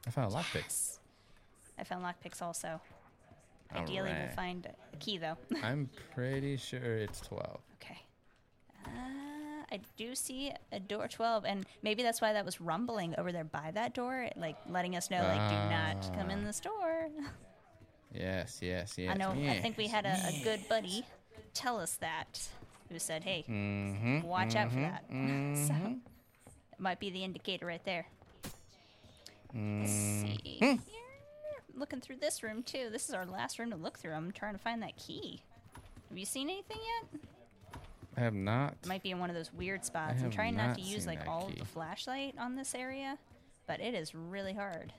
I 0.07 0.11
found 0.11 0.33
a 0.33 0.37
lockpick. 0.37 0.62
Yes. 0.62 0.98
I 1.79 1.85
found 1.85 2.05
lockpicks 2.05 2.40
also. 2.42 2.81
Ideally, 3.74 4.12
we'll 4.12 4.35
find 4.35 4.66
a 4.66 4.96
key 4.98 5.18
though. 5.18 5.37
I'm 5.62 5.88
pretty 6.14 6.57
sure 6.57 6.96
it's 6.98 7.20
12. 7.20 7.61
okay. 7.83 7.98
I 9.72 9.80
do 9.96 10.14
see 10.14 10.52
a 10.72 10.80
door 10.80 11.06
12, 11.09 11.44
and 11.44 11.64
maybe 11.83 12.02
that's 12.02 12.20
why 12.20 12.33
that 12.33 12.44
was 12.44 12.61
rumbling 12.61 13.14
over 13.18 13.30
there 13.33 13.44
by 13.44 13.70
that 13.74 13.94
door, 13.94 14.28
like 14.37 14.56
letting 14.68 14.96
us 14.96 15.11
know, 15.11 15.22
like, 15.22 15.48
do 15.48 15.54
not 15.70 16.12
come 16.18 16.30
in 16.30 16.40
Ah. 16.42 16.46
this 16.46 16.61
door. 16.61 17.09
Yes, 18.12 18.59
yes, 18.61 18.94
yes. 18.98 19.11
I 19.12 19.14
know. 19.16 19.30
I 19.30 19.61
think 19.61 19.76
we 19.78 19.87
had 19.87 20.04
a, 20.06 20.18
a 20.26 20.40
good 20.42 20.68
buddy 20.68 21.04
tell 21.54 21.78
us 21.78 21.94
that, 21.96 22.48
who 22.88 22.98
said, 22.98 23.22
"Hey, 23.22 23.44
Mhm, 23.48 24.24
watch 24.24 24.56
out 24.56 24.70
for 24.72 24.80
that." 24.80 25.04
so 25.09 25.14
mhm. 25.14 26.00
it 26.72 26.80
might 26.80 26.98
be 26.98 27.11
the 27.11 27.22
indicator 27.22 27.66
right 27.66 27.85
there. 27.85 28.06
Let's 29.54 29.90
Mm. 29.92 30.22
see 30.22 30.38
here. 30.61 30.78
Looking 31.74 32.00
through 32.00 32.16
this 32.16 32.42
room 32.42 32.62
too. 32.64 32.88
This 32.90 33.09
is 33.09 33.14
our 33.14 33.24
last 33.26 33.59
room 33.61 33.70
to 33.70 33.76
look 33.76 33.98
through. 33.98 34.12
I'm 34.12 34.33
trying 34.33 34.54
to 34.54 34.59
find 34.61 34.83
that 34.83 34.96
key. 34.96 35.42
Have 36.09 36.18
you 36.18 36.26
seen 36.26 36.50
anything 36.50 36.78
yet? 37.12 37.20
I 38.16 38.20
have 38.20 38.35
not. 38.35 38.75
It 38.83 38.88
might 38.88 39.03
be 39.03 39.11
in 39.11 39.18
one 39.18 39.31
of 39.31 39.37
those 39.37 39.53
weird 39.53 39.85
spots. 39.85 40.23
I'm 40.23 40.31
trying 40.31 40.57
not, 40.57 40.68
not 40.68 40.77
to 40.79 40.83
use 40.83 41.07
like 41.07 41.27
all 41.27 41.49
of 41.49 41.57
the 41.59 41.64
flashlight 41.64 42.35
on 42.38 42.57
this 42.57 42.75
area, 42.75 43.18
but 43.66 43.81
it 43.81 43.94
is 43.94 44.14
really 44.14 44.53
hard. 44.53 44.92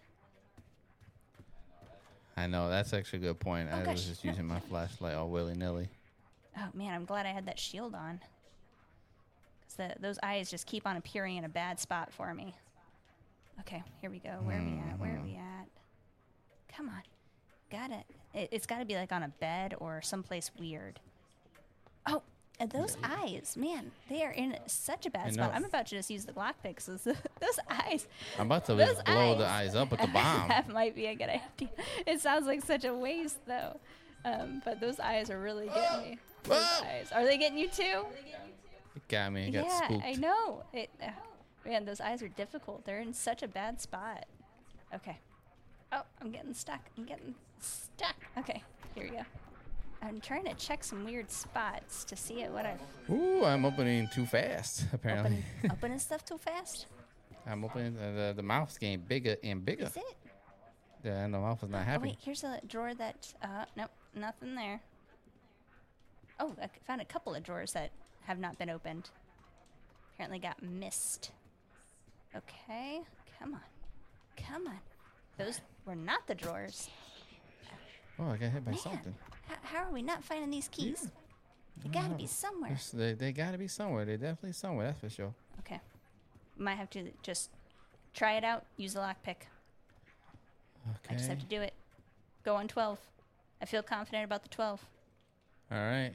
I 2.37 2.47
know 2.47 2.69
that's 2.69 2.93
actually 2.93 3.19
a 3.19 3.21
good 3.29 3.39
point. 3.39 3.69
Oh, 3.71 3.77
I 3.77 3.83
gosh, 3.83 3.93
was 3.93 4.05
just 4.05 4.25
no. 4.25 4.31
using 4.31 4.47
my 4.47 4.59
flashlight 4.69 5.15
all 5.15 5.29
willy 5.29 5.55
nilly. 5.55 5.89
Oh 6.57 6.69
man, 6.73 6.93
I'm 6.93 7.05
glad 7.05 7.25
I 7.25 7.29
had 7.29 7.45
that 7.45 7.59
shield 7.59 7.93
on. 7.93 8.19
Cause 9.63 9.75
the, 9.75 9.95
those 9.99 10.17
eyes 10.23 10.49
just 10.49 10.65
keep 10.65 10.87
on 10.87 10.97
appearing 10.97 11.37
in 11.37 11.43
a 11.43 11.49
bad 11.49 11.79
spot 11.79 12.11
for 12.11 12.33
me. 12.33 12.55
Okay, 13.61 13.83
here 13.99 14.09
we 14.09 14.19
go. 14.19 14.39
Where 14.43 14.57
are 14.57 14.63
we 14.63 14.79
at? 14.89 14.99
Where 14.99 15.17
are 15.17 15.21
we 15.21 15.31
mm-hmm. 15.31 15.61
at? 15.61 15.67
Come 16.75 16.89
on, 16.89 17.01
got 17.69 17.91
it. 17.91 18.05
it 18.33 18.49
it's 18.51 18.65
got 18.65 18.79
to 18.79 18.85
be 18.85 18.95
like 18.95 19.11
on 19.11 19.23
a 19.23 19.27
bed 19.27 19.75
or 19.79 20.01
someplace 20.01 20.51
weird. 20.57 20.99
Oh, 22.07 22.23
those 22.69 22.97
eyes, 23.03 23.55
man, 23.57 23.91
they 24.09 24.23
are 24.23 24.31
in 24.31 24.57
such 24.67 25.05
a 25.05 25.09
bad 25.09 25.33
spot. 25.33 25.51
I'm 25.53 25.65
about 25.65 25.87
to 25.87 25.95
just 25.95 26.09
use 26.09 26.25
the 26.25 26.33
Glockpicks. 26.33 26.85
Those, 26.85 27.03
those 27.03 27.59
eyes. 27.69 28.07
I'm 28.37 28.47
about 28.47 28.65
to 28.65 28.75
Those 28.75 29.01
blow 29.03 29.37
the 29.37 29.47
eyes 29.47 29.75
up 29.75 29.91
with 29.91 30.01
the 30.01 30.07
bomb. 30.13 30.49
that 30.49 30.69
might 30.69 30.95
be 30.95 31.07
a 31.07 31.15
good 31.15 31.29
idea. 31.29 31.69
It 32.05 32.21
sounds 32.21 32.45
like 32.45 32.63
such 32.63 32.85
a 32.85 32.93
waste, 32.93 33.45
though. 33.45 33.79
Um, 34.23 34.61
but 34.63 34.79
those 34.79 34.99
eyes 34.99 35.29
are 35.29 35.39
really 35.39 35.67
getting 35.67 36.11
me. 36.11 36.17
Those 36.43 36.61
Whoa! 36.63 36.87
eyes. 36.87 37.11
Are 37.11 37.25
they 37.25 37.37
getting 37.37 37.57
you 37.57 37.67
too? 37.67 38.05
It 38.95 39.07
got 39.07 39.31
me. 39.31 39.47
I 39.47 39.49
got 39.49 39.65
yeah, 39.65 39.85
spooked. 39.85 40.05
I 40.05 40.13
know. 40.13 40.63
It, 40.73 40.89
uh, 41.01 41.09
man, 41.65 41.85
those 41.85 42.01
eyes 42.01 42.21
are 42.21 42.27
difficult. 42.27 42.85
They're 42.85 42.99
in 42.99 43.13
such 43.13 43.41
a 43.41 43.47
bad 43.47 43.79
spot. 43.81 44.25
Okay. 44.93 45.17
Oh, 45.91 46.03
I'm 46.21 46.31
getting 46.31 46.53
stuck. 46.53 46.81
I'm 46.97 47.05
getting 47.05 47.35
stuck. 47.59 48.15
Okay, 48.37 48.63
here 48.95 49.05
we 49.05 49.17
go. 49.17 49.23
I'm 50.01 50.19
trying 50.19 50.45
to 50.45 50.53
check 50.55 50.83
some 50.83 51.05
weird 51.05 51.29
spots 51.29 52.03
to 52.05 52.15
see 52.15 52.41
it. 52.41 52.51
what 52.51 52.65
I've 52.65 52.79
Ooh, 53.09 53.45
I'm 53.45 53.65
opening 53.65 54.09
too 54.13 54.25
fast. 54.25 54.85
Apparently, 54.93 55.43
opened. 55.59 55.71
opening 55.77 55.99
stuff 55.99 56.25
too 56.25 56.37
fast. 56.37 56.87
I'm 57.45 57.63
opening 57.63 57.93
the, 57.95 58.11
the 58.11 58.33
the 58.37 58.43
mouth's 58.43 58.77
getting 58.77 58.99
bigger 58.99 59.35
and 59.43 59.63
bigger. 59.63 59.85
Is 59.85 59.97
it? 59.97 60.03
Yeah, 61.03 61.23
and 61.23 61.33
the 61.33 61.39
mouth 61.39 61.63
is 61.63 61.69
not 61.69 61.85
happy. 61.85 61.99
Oh 61.99 62.09
wait, 62.09 62.17
here's 62.23 62.43
a 62.43 62.59
drawer 62.67 62.93
that. 62.95 63.33
Uh, 63.41 63.65
nope, 63.75 63.91
nothing 64.15 64.55
there. 64.55 64.81
Oh, 66.39 66.55
I 66.61 66.69
found 66.85 67.01
a 67.01 67.05
couple 67.05 67.33
of 67.35 67.43
drawers 67.43 67.73
that 67.73 67.91
have 68.25 68.39
not 68.39 68.57
been 68.57 68.69
opened. 68.69 69.09
Apparently 70.13 70.39
got 70.39 70.61
missed. 70.61 71.31
Okay, 72.35 73.01
come 73.39 73.53
on, 73.53 73.61
come 74.37 74.67
on. 74.67 74.79
Those 75.37 75.61
were 75.85 75.95
not 75.95 76.27
the 76.27 76.35
drawers. 76.35 76.89
Oh, 78.21 78.31
I 78.31 78.37
got 78.37 78.51
hit 78.51 78.63
by 78.65 78.71
Man, 78.71 78.79
something. 78.79 79.15
h- 79.49 79.57
how 79.63 79.83
are 79.85 79.91
we 79.91 80.01
not 80.01 80.23
finding 80.23 80.49
these 80.51 80.67
keys? 80.67 81.09
They 81.83 81.89
gotta 81.89 82.13
be 82.13 82.27
somewhere. 82.27 82.77
They, 82.93 83.13
they 83.13 83.31
gotta 83.31 83.57
be 83.57 83.67
somewhere. 83.67 84.05
They're 84.05 84.17
definitely 84.17 84.51
somewhere. 84.53 84.87
That's 84.87 84.99
for 84.99 85.09
sure. 85.09 85.33
Okay, 85.59 85.79
might 86.57 86.75
have 86.75 86.89
to 86.91 87.09
just 87.23 87.49
try 88.13 88.33
it 88.33 88.43
out. 88.43 88.65
Use 88.77 88.93
the 88.93 88.99
lockpick. 88.99 89.47
Okay. 90.89 91.11
I 91.11 91.13
just 91.13 91.29
have 91.29 91.39
to 91.39 91.45
do 91.45 91.61
it. 91.61 91.73
Go 92.43 92.55
on 92.55 92.67
twelve. 92.67 92.99
I 93.61 93.65
feel 93.65 93.81
confident 93.81 94.25
about 94.25 94.43
the 94.43 94.49
twelve. 94.49 94.85
All 95.71 95.77
right. 95.79 96.11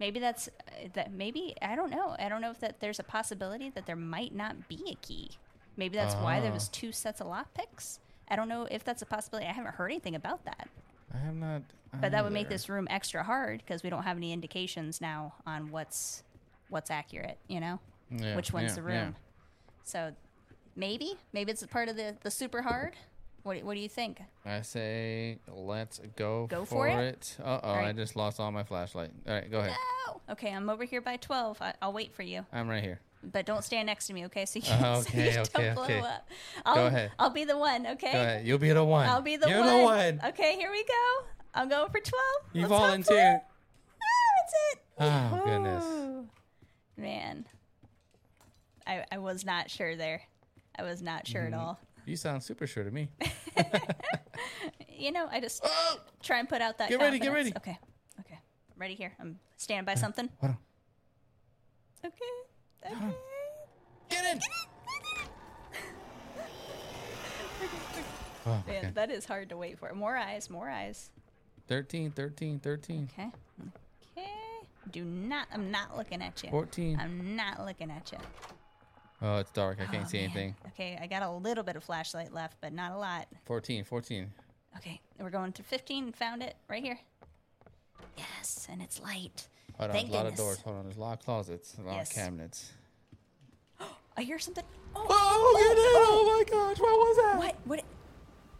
Maybe 0.00 0.18
that's 0.18 0.48
uh, 0.48 0.88
that. 0.94 1.12
Maybe 1.12 1.54
I 1.60 1.76
don't 1.76 1.90
know. 1.90 2.16
I 2.18 2.28
don't 2.28 2.40
know 2.40 2.50
if 2.50 2.60
that 2.60 2.80
there's 2.80 2.98
a 2.98 3.02
possibility 3.04 3.70
that 3.70 3.86
there 3.86 3.96
might 3.96 4.34
not 4.34 4.66
be 4.68 4.82
a 4.90 4.94
key. 5.06 5.32
Maybe 5.76 5.96
that's 5.96 6.14
why 6.14 6.40
there 6.40 6.52
was 6.52 6.66
Oh. 6.68 6.70
two 6.72 6.90
sets 6.92 7.20
of 7.20 7.26
lockpicks. 7.26 7.98
I 8.30 8.36
don't 8.36 8.48
know 8.48 8.66
if 8.70 8.84
that's 8.84 9.02
a 9.02 9.06
possibility. 9.06 9.48
I 9.48 9.52
haven't 9.52 9.74
heard 9.74 9.90
anything 9.90 10.14
about 10.14 10.44
that. 10.44 10.68
I 11.12 11.18
have 11.18 11.34
not. 11.34 11.62
But 12.00 12.12
that 12.12 12.22
would 12.22 12.32
make 12.32 12.48
this 12.48 12.68
room 12.68 12.86
extra 12.88 13.24
hard 13.24 13.58
because 13.66 13.82
we 13.82 13.90
don't 13.90 14.04
have 14.04 14.16
any 14.16 14.32
indications 14.32 15.00
now 15.00 15.34
on 15.46 15.70
what's 15.72 16.22
what's 16.68 16.90
accurate. 16.90 17.36
You 17.48 17.58
know, 17.60 17.80
Yeah, 18.10 18.36
which 18.36 18.52
one's 18.52 18.70
yeah, 18.70 18.74
the 18.76 18.82
room. 18.82 18.94
yeah. 18.94 19.10
So 19.82 20.12
maybe 20.76 21.14
maybe 21.32 21.50
it's 21.50 21.62
a 21.62 21.66
part 21.68 21.88
of 21.88 21.96
the 21.96 22.16
the 22.22 22.30
super 22.30 22.62
hard. 22.62 22.94
What 23.42 23.58
do- 23.58 23.64
what 23.64 23.74
do 23.74 23.80
you 23.80 23.88
think? 23.88 24.20
I 24.44 24.60
say 24.60 25.38
let's 25.48 25.98
go, 26.14 26.46
Go 26.46 26.64
for 26.64 26.86
it? 26.86 27.36
it. 27.40 27.44
Uh 27.44 27.58
oh, 27.62 27.72
I 27.72 27.92
just 27.92 28.14
lost 28.14 28.38
all 28.38 28.52
my 28.52 28.62
flashlight. 28.62 29.10
All 29.26 29.34
right, 29.34 29.50
go 29.50 29.58
ahead. 29.60 29.74
Oh, 30.06 30.20
okay. 30.30 30.52
I'm 30.54 30.70
over 30.70 30.84
here 30.84 31.00
by 31.00 31.16
twelve. 31.16 31.60
I, 31.60 31.74
I'll 31.82 31.92
wait 31.92 32.14
for 32.14 32.22
you, 32.22 32.46
I'm 32.52 32.68
right 32.68 32.82
here. 32.84 33.00
But 33.22 33.44
don't 33.46 33.62
stand 33.64 33.86
next 33.86 34.06
to 34.08 34.12
me, 34.14 34.24
okay? 34.26 34.46
So 34.46 34.58
you, 34.60 34.64
Uh, 34.72 34.94
so 35.02 35.10
you 35.14 35.22
okay, 35.22 35.32
don't 35.34 35.56
okay, 35.56 35.72
blow 35.74 35.82
okay. 35.84 36.00
up. 36.00 36.28
I'll, 36.64 36.86
ahead. 36.86 37.12
I'll 37.18 37.30
be 37.30 37.44
the 37.44 37.56
one, 37.58 37.86
okay? 37.86 38.12
Go 38.12 38.18
ahead. 38.20 38.46
You'll 38.46 38.58
be 38.58 38.70
the 38.72 38.84
one. 38.84 39.08
I'll 39.08 39.20
be 39.22 39.36
the 39.36 39.48
You're 39.48 39.60
one. 39.60 39.68
the 39.78 39.82
one. 39.84 40.20
Okay, 40.30 40.56
here 40.56 40.70
we 40.70 40.82
go. 40.84 41.26
I'm 41.54 41.68
going 41.68 41.90
for 41.90 42.00
12. 42.00 42.22
You 42.52 42.60
Let's 42.62 42.68
volunteered. 42.70 43.40
Ah, 43.40 44.04
that's 44.42 44.54
it. 44.72 44.78
Oh, 45.00 45.42
goodness. 45.44 46.26
Man. 46.96 47.46
I, 48.86 49.04
I 49.12 49.18
was 49.18 49.44
not 49.44 49.70
sure 49.70 49.96
there. 49.96 50.22
I 50.78 50.82
was 50.82 51.02
not 51.02 51.26
sure 51.26 51.42
Mm-hmm. 51.42 51.54
at 51.54 51.60
all. 51.60 51.78
You 52.06 52.16
sound 52.16 52.42
super 52.42 52.66
sure 52.66 52.84
to 52.84 52.90
me. 52.90 53.08
You 54.96 55.12
know, 55.12 55.26
I 55.30 55.40
just 55.40 55.64
try 56.22 56.40
and 56.40 56.46
put 56.48 56.60
out 56.60 56.76
that 56.76 56.90
Get 56.90 57.00
ready, 57.00 57.18
get 57.18 57.28
confidence. 57.28 57.54
ready. 57.56 57.70
Okay. 57.72 57.78
Okay. 58.20 58.34
I'm 58.74 58.78
Ready 58.80 58.94
here. 58.94 59.12
I'm 59.18 59.38
standing 59.56 59.86
by 59.86 59.94
something. 59.94 60.28
Hold 60.40 60.50
on. 60.52 60.58
Okay. 62.04 62.16
Okay. 62.86 62.94
Get 64.08 64.24
in. 64.36 64.40
Oh, 68.46 68.62
Man, 68.66 68.76
okay. 68.84 68.90
that 68.94 69.10
is 69.10 69.26
hard 69.26 69.50
to 69.50 69.56
wait 69.56 69.78
for. 69.78 69.92
More 69.94 70.16
eyes, 70.16 70.48
more 70.48 70.68
eyes. 70.68 71.10
13, 71.68 72.10
13, 72.10 72.58
13, 72.58 73.08
Okay. 73.12 73.30
Okay. 74.16 74.30
Do 74.90 75.04
not, 75.04 75.46
I'm 75.52 75.70
not 75.70 75.96
looking 75.96 76.22
at 76.22 76.42
you. 76.42 76.50
14. 76.50 76.98
I'm 76.98 77.36
not 77.36 77.64
looking 77.64 77.90
at 77.90 78.10
you. 78.10 78.18
Oh, 79.22 79.36
it's 79.36 79.50
dark. 79.50 79.78
I 79.80 79.84
can't 79.86 80.06
Oh, 80.06 80.08
see 80.08 80.16
man. 80.18 80.24
anything. 80.30 80.54
Okay, 80.68 80.98
I 81.00 81.06
got 81.06 81.22
a 81.22 81.30
little 81.30 81.62
bit 81.62 81.76
of 81.76 81.84
flashlight 81.84 82.32
left, 82.32 82.56
but 82.62 82.72
not 82.72 82.92
a 82.92 82.96
lot. 82.96 83.28
14, 83.44 83.84
14. 83.84 84.32
Okay, 84.78 85.00
we're 85.20 85.28
going 85.30 85.52
to 85.52 85.62
15. 85.62 86.12
Found 86.12 86.42
it 86.42 86.56
right 86.68 86.82
here. 86.82 86.98
Yes, 88.16 88.66
and 88.70 88.80
it's 88.80 89.00
light. 89.00 89.46
Hold 89.80 89.92
on, 89.92 89.96
Thank 89.96 90.10
there's 90.10 90.20
a 90.20 90.24
lot 90.24 90.32
of 90.32 90.36
doors. 90.36 90.60
Hold 90.60 90.76
on, 90.76 90.82
there's 90.84 90.96
a 90.98 91.00
lot 91.00 91.18
of 91.18 91.24
closets, 91.24 91.74
a 91.78 91.82
lot 91.82 91.94
Yes. 91.94 92.10
of 92.10 92.16
cabinets. 92.16 92.72
I 94.16 94.22
hear 94.22 94.38
something. 94.38 94.64
Oh, 94.94 95.06
Oh, 95.08 95.08
oh 95.08 95.58
get 95.58 95.68
oh, 95.68 95.72
in! 95.72 95.78
Oh. 95.78 96.20
oh 96.20 96.36
my 96.38 96.44
gosh, 96.44 96.78
what 96.78 96.90
was 96.98 97.16
that? 97.16 97.38
what? 97.38 97.56
What? 97.64 97.84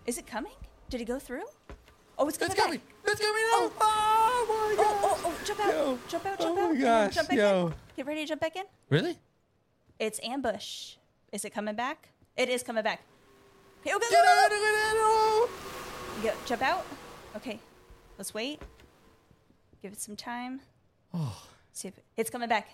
Is 0.06 0.16
it 0.16 0.26
coming? 0.26 0.52
Did 0.88 1.02
it 1.02 1.04
go 1.04 1.18
through? 1.18 1.42
Oh, 2.18 2.26
it's 2.26 2.38
coming. 2.38 2.52
It's 2.52 2.61
coming! 2.61 2.78
back. 2.78 3.12
It's 3.12 3.20
coming 3.20 3.42
out! 3.52 3.72
Oh, 3.80 4.46
my 4.48 4.74
Oh, 4.78 4.83
gosh! 4.83 4.96
oh, 5.04 5.20
oh! 5.26 5.44
Jump 5.44 5.61
out! 5.61 5.72
Yo. 5.74 5.98
Jump 6.09 6.24
out! 6.26 6.37
Oh 6.40 6.44
Jump 6.44 6.56
my 6.56 6.62
out! 6.62 6.72
then 6.72 6.80
gosh, 6.80 7.14
Jump 7.14 7.28
back 7.28 7.38
yo. 7.38 7.66
in. 7.66 7.74
Get 7.96 8.06
ready 8.06 8.20
to 8.22 8.26
jump 8.28 8.40
back 8.40 8.56
in. 8.56 8.64
Really? 8.88 9.18
It's 9.98 10.20
ambush. 10.22 10.94
Is 11.33 11.44
it 11.44 11.50
coming 11.50 11.74
back? 11.74 12.09
It 12.38 12.48
is 12.48 12.62
coming 12.62 12.83
back. 12.83 13.02
Okay, 13.83 13.94
okay, 13.94 14.06
Get 14.11 14.24
go, 14.24 14.44
out! 14.44 14.50
go, 14.50 14.56
Get 14.56 14.74
out! 14.87 14.94
go. 14.94 15.48
Go, 16.22 16.33
jump 16.46 16.62
out. 16.62 16.87
Okay, 17.37 17.61
let's 18.16 18.33
wait. 18.33 18.62
Give 19.83 19.92
it 19.92 20.00
some 20.00 20.16
time. 20.16 20.61
Oh. 21.14 21.42
See 21.72 21.88
if 21.88 21.94
it's 22.16 22.30
coming 22.30 22.48
back. 22.48 22.68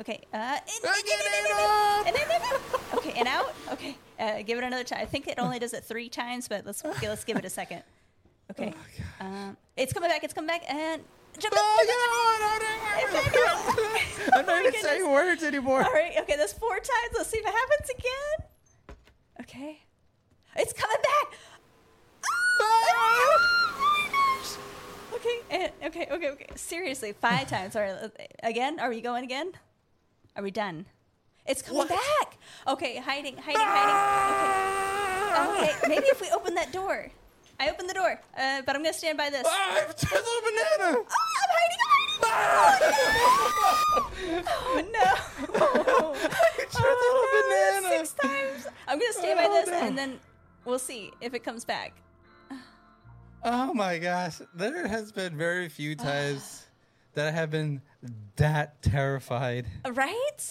Okay. 0.00 0.20
Uh, 0.32 0.58
in, 0.66 0.82
Get 0.82 1.04
it 1.06 1.52
up! 1.52 2.06
and 2.06 2.16
in, 2.16 2.22
in, 2.22 2.30
in. 2.30 2.98
Okay, 2.98 3.12
and 3.18 3.28
out. 3.28 3.54
Okay, 3.72 3.96
uh, 4.18 4.42
give 4.42 4.58
it 4.58 4.64
another 4.64 4.84
time. 4.84 5.00
I 5.02 5.04
think 5.04 5.26
it 5.26 5.38
only 5.38 5.58
does 5.58 5.74
it 5.74 5.84
three 5.84 6.08
times, 6.08 6.48
but 6.48 6.64
let's 6.64 6.84
okay, 6.84 7.08
let's 7.08 7.24
give 7.24 7.36
it 7.36 7.44
a 7.44 7.50
second. 7.50 7.82
Okay. 8.50 8.72
um, 9.20 9.56
it's 9.76 9.92
coming 9.92 10.08
back. 10.08 10.24
It's 10.24 10.32
coming 10.32 10.48
back, 10.48 10.62
and 10.68 11.02
jump. 11.38 11.54
Oh, 11.56 11.78
out. 11.80 13.32
get 13.32 13.42
out! 13.46 14.38
I'm 14.38 14.46
not 14.46 14.64
Oh 14.64 14.68
even 14.68 14.80
saying 14.80 15.10
words 15.10 15.42
anymore. 15.42 15.82
All 15.84 15.92
right. 15.92 16.12
Okay, 16.20 16.36
that's 16.36 16.52
four 16.52 16.76
times. 16.76 17.14
Let's 17.16 17.30
see 17.30 17.38
if 17.38 17.46
it 17.46 17.52
happens 17.52 17.90
again. 17.90 18.96
Okay. 19.40 19.80
It's 20.56 20.72
coming 20.72 20.96
back. 21.02 21.38
Oh. 22.60 23.67
Okay. 25.18 25.70
Okay. 25.84 26.06
Okay. 26.12 26.28
Okay. 26.30 26.46
Seriously, 26.54 27.12
five 27.12 27.48
times. 27.50 27.74
Right. 27.74 27.94
Again? 28.42 28.78
Are 28.80 28.88
we 28.88 29.00
going 29.00 29.24
again? 29.24 29.52
Are 30.36 30.42
we 30.42 30.50
done? 30.50 30.86
It's 31.46 31.62
coming 31.62 31.86
back. 31.88 32.38
Okay. 32.66 32.96
Hiding. 32.98 33.36
Hiding. 33.36 33.60
Hiding. 33.60 35.56
Okay. 35.56 35.72
Okay. 35.72 35.88
Maybe 35.88 36.06
if 36.06 36.20
we 36.20 36.28
open 36.30 36.54
that 36.54 36.72
door. 36.72 37.10
I 37.60 37.70
opened 37.70 37.90
the 37.90 37.94
door, 37.94 38.20
uh, 38.38 38.62
but 38.64 38.76
I'm 38.76 38.84
gonna 38.84 38.92
stand 38.94 39.18
by 39.18 39.30
this. 39.30 39.42
Ah, 39.44 39.78
it's 39.90 40.04
a 40.04 40.06
banana! 40.06 40.22
Oh, 40.80 40.94
I'm 41.02 41.50
hiding. 41.58 41.78
hiding. 42.22 44.44
Oh 44.46 44.78
no! 44.92 46.14
It's 46.58 46.72
just 46.72 46.80
Oh, 46.80 46.86
a 46.86 46.88
no, 47.82 47.82
banana! 47.82 48.06
Six 48.06 48.12
times. 48.14 48.66
I'm 48.86 48.98
gonna 49.00 49.12
stand 49.12 49.38
by 49.38 49.46
Oh, 49.48 49.52
this, 49.54 49.66
no. 49.70 49.80
and 49.80 49.98
then 49.98 50.20
we'll 50.64 50.78
see 50.78 51.10
if 51.20 51.34
it 51.34 51.42
comes 51.42 51.64
back. 51.64 51.94
Oh 53.50 53.72
my 53.74 53.98
gosh. 53.98 54.40
There 54.54 54.86
has 54.86 55.10
been 55.12 55.36
very 55.36 55.68
few 55.68 55.94
times 56.10 56.66
that 57.14 57.26
I 57.28 57.30
have 57.30 57.50
been 57.50 57.80
that 58.36 58.80
terrified 58.82 59.66
uh, 59.84 59.92
Right? 59.92 60.20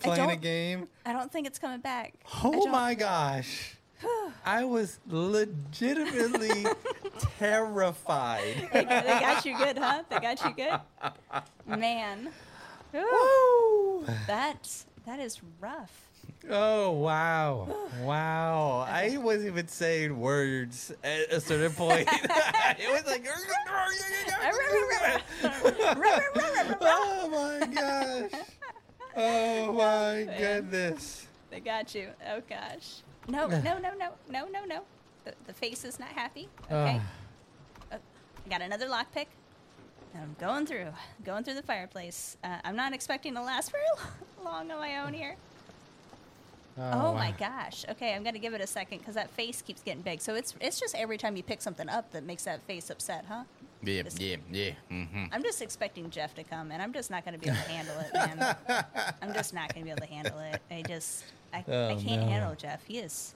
playing 0.00 0.22
a 0.22 0.26
don't- 0.26 0.40
game. 0.40 0.88
I 1.04 1.12
don't 1.12 1.32
think 1.32 1.46
it's 1.46 1.58
coming 1.58 1.80
back. 1.80 2.14
I 2.26 2.40
Oh 2.44 2.52
don't- 2.52 2.70
my 2.70 2.94
gosh. 2.94 3.76
I 4.44 4.64
was 4.64 4.98
legitimately 5.08 6.66
terrified. 7.38 8.68
They, 8.72 8.84
they 8.84 9.02
got 9.20 9.44
you 9.46 9.56
good, 9.56 9.78
huh? 9.78 10.02
They 10.10 10.18
got 10.18 10.44
you 10.44 10.52
good. 10.54 10.80
Man, 11.66 12.28
Whew. 12.92 13.00
Woo! 13.02 14.06
that 14.26 14.68
that 15.06 15.18
is 15.18 15.40
rough. 15.60 16.05
Oh 16.48 16.92
wow. 16.92 17.68
Wow. 18.02 18.86
I 18.88 19.16
wasn't 19.16 19.48
even 19.48 19.68
saying 19.68 20.18
words 20.18 20.92
at 21.02 21.32
a 21.32 21.40
certain 21.40 21.72
point. 21.72 22.08
it 22.12 22.90
was 22.90 23.04
like 23.06 23.26
Oh 26.80 27.58
my 27.60 27.66
gosh. 27.66 28.40
Oh 29.16 29.72
my 29.72 30.34
goodness. 30.38 31.26
They 31.50 31.60
got 31.60 31.94
you. 31.94 32.10
Oh 32.30 32.42
gosh. 32.48 33.02
No, 33.28 33.46
no, 33.48 33.78
no, 33.78 33.94
no, 33.98 34.12
no, 34.30 34.46
no, 34.46 34.64
no. 34.64 34.82
The, 35.24 35.34
the 35.46 35.52
face 35.52 35.84
is 35.84 35.98
not 35.98 36.10
happy. 36.10 36.48
Okay. 36.66 37.00
Ah. 37.90 37.94
Uh, 37.94 37.98
I 38.44 38.48
got 38.48 38.62
another 38.62 38.86
lockpick. 38.86 39.26
I'm 40.14 40.36
going 40.40 40.66
through, 40.66 40.86
going 41.24 41.44
through 41.44 41.54
the 41.54 41.62
fireplace. 41.62 42.36
Uh, 42.44 42.58
I'm 42.64 42.76
not 42.76 42.94
expecting 42.94 43.34
to 43.34 43.42
last 43.42 43.72
very 43.72 43.84
long 44.44 44.70
on 44.70 44.78
my 44.78 44.98
own 44.98 45.12
here. 45.12 45.36
Oh, 46.78 47.14
my 47.14 47.32
gosh. 47.38 47.84
Okay, 47.88 48.14
I'm 48.14 48.22
gonna 48.22 48.38
give 48.38 48.52
it 48.54 48.60
a 48.60 48.66
second 48.66 48.98
because 48.98 49.14
that 49.14 49.30
face 49.30 49.62
keeps 49.62 49.82
getting 49.82 50.02
big. 50.02 50.20
So 50.20 50.34
it's 50.34 50.54
it's 50.60 50.78
just 50.78 50.94
every 50.94 51.16
time 51.18 51.36
you 51.36 51.42
pick 51.42 51.62
something 51.62 51.88
up 51.88 52.12
that 52.12 52.24
makes 52.24 52.44
that 52.44 52.62
face 52.66 52.90
upset, 52.90 53.24
huh? 53.28 53.44
Yeah, 53.82 54.02
This- 54.02 54.18
yeah, 54.18 54.36
yeah. 54.50 54.70
Mm-hmm. 54.90 55.24
I'm 55.32 55.42
just 55.42 55.62
expecting 55.62 56.10
Jeff 56.10 56.34
to 56.34 56.44
come, 56.44 56.70
and 56.72 56.82
I'm 56.82 56.92
just 56.92 57.10
not 57.10 57.24
gonna 57.24 57.38
be 57.38 57.46
able 57.48 57.56
to 57.58 57.68
handle 57.70 57.94
it, 58.00 58.12
man. 58.14 58.56
I'm 59.22 59.32
just 59.32 59.54
not 59.54 59.72
gonna 59.72 59.84
be 59.84 59.90
able 59.90 60.00
to 60.06 60.12
handle 60.12 60.38
it. 60.40 60.60
I 60.70 60.82
just 60.86 61.24
I, 61.52 61.58
I 61.58 61.64
Oh, 61.68 61.98
can't 62.02 62.22
no. 62.22 62.28
handle 62.28 62.54
Jeff. 62.54 62.84
He 62.86 62.98
is 62.98 63.34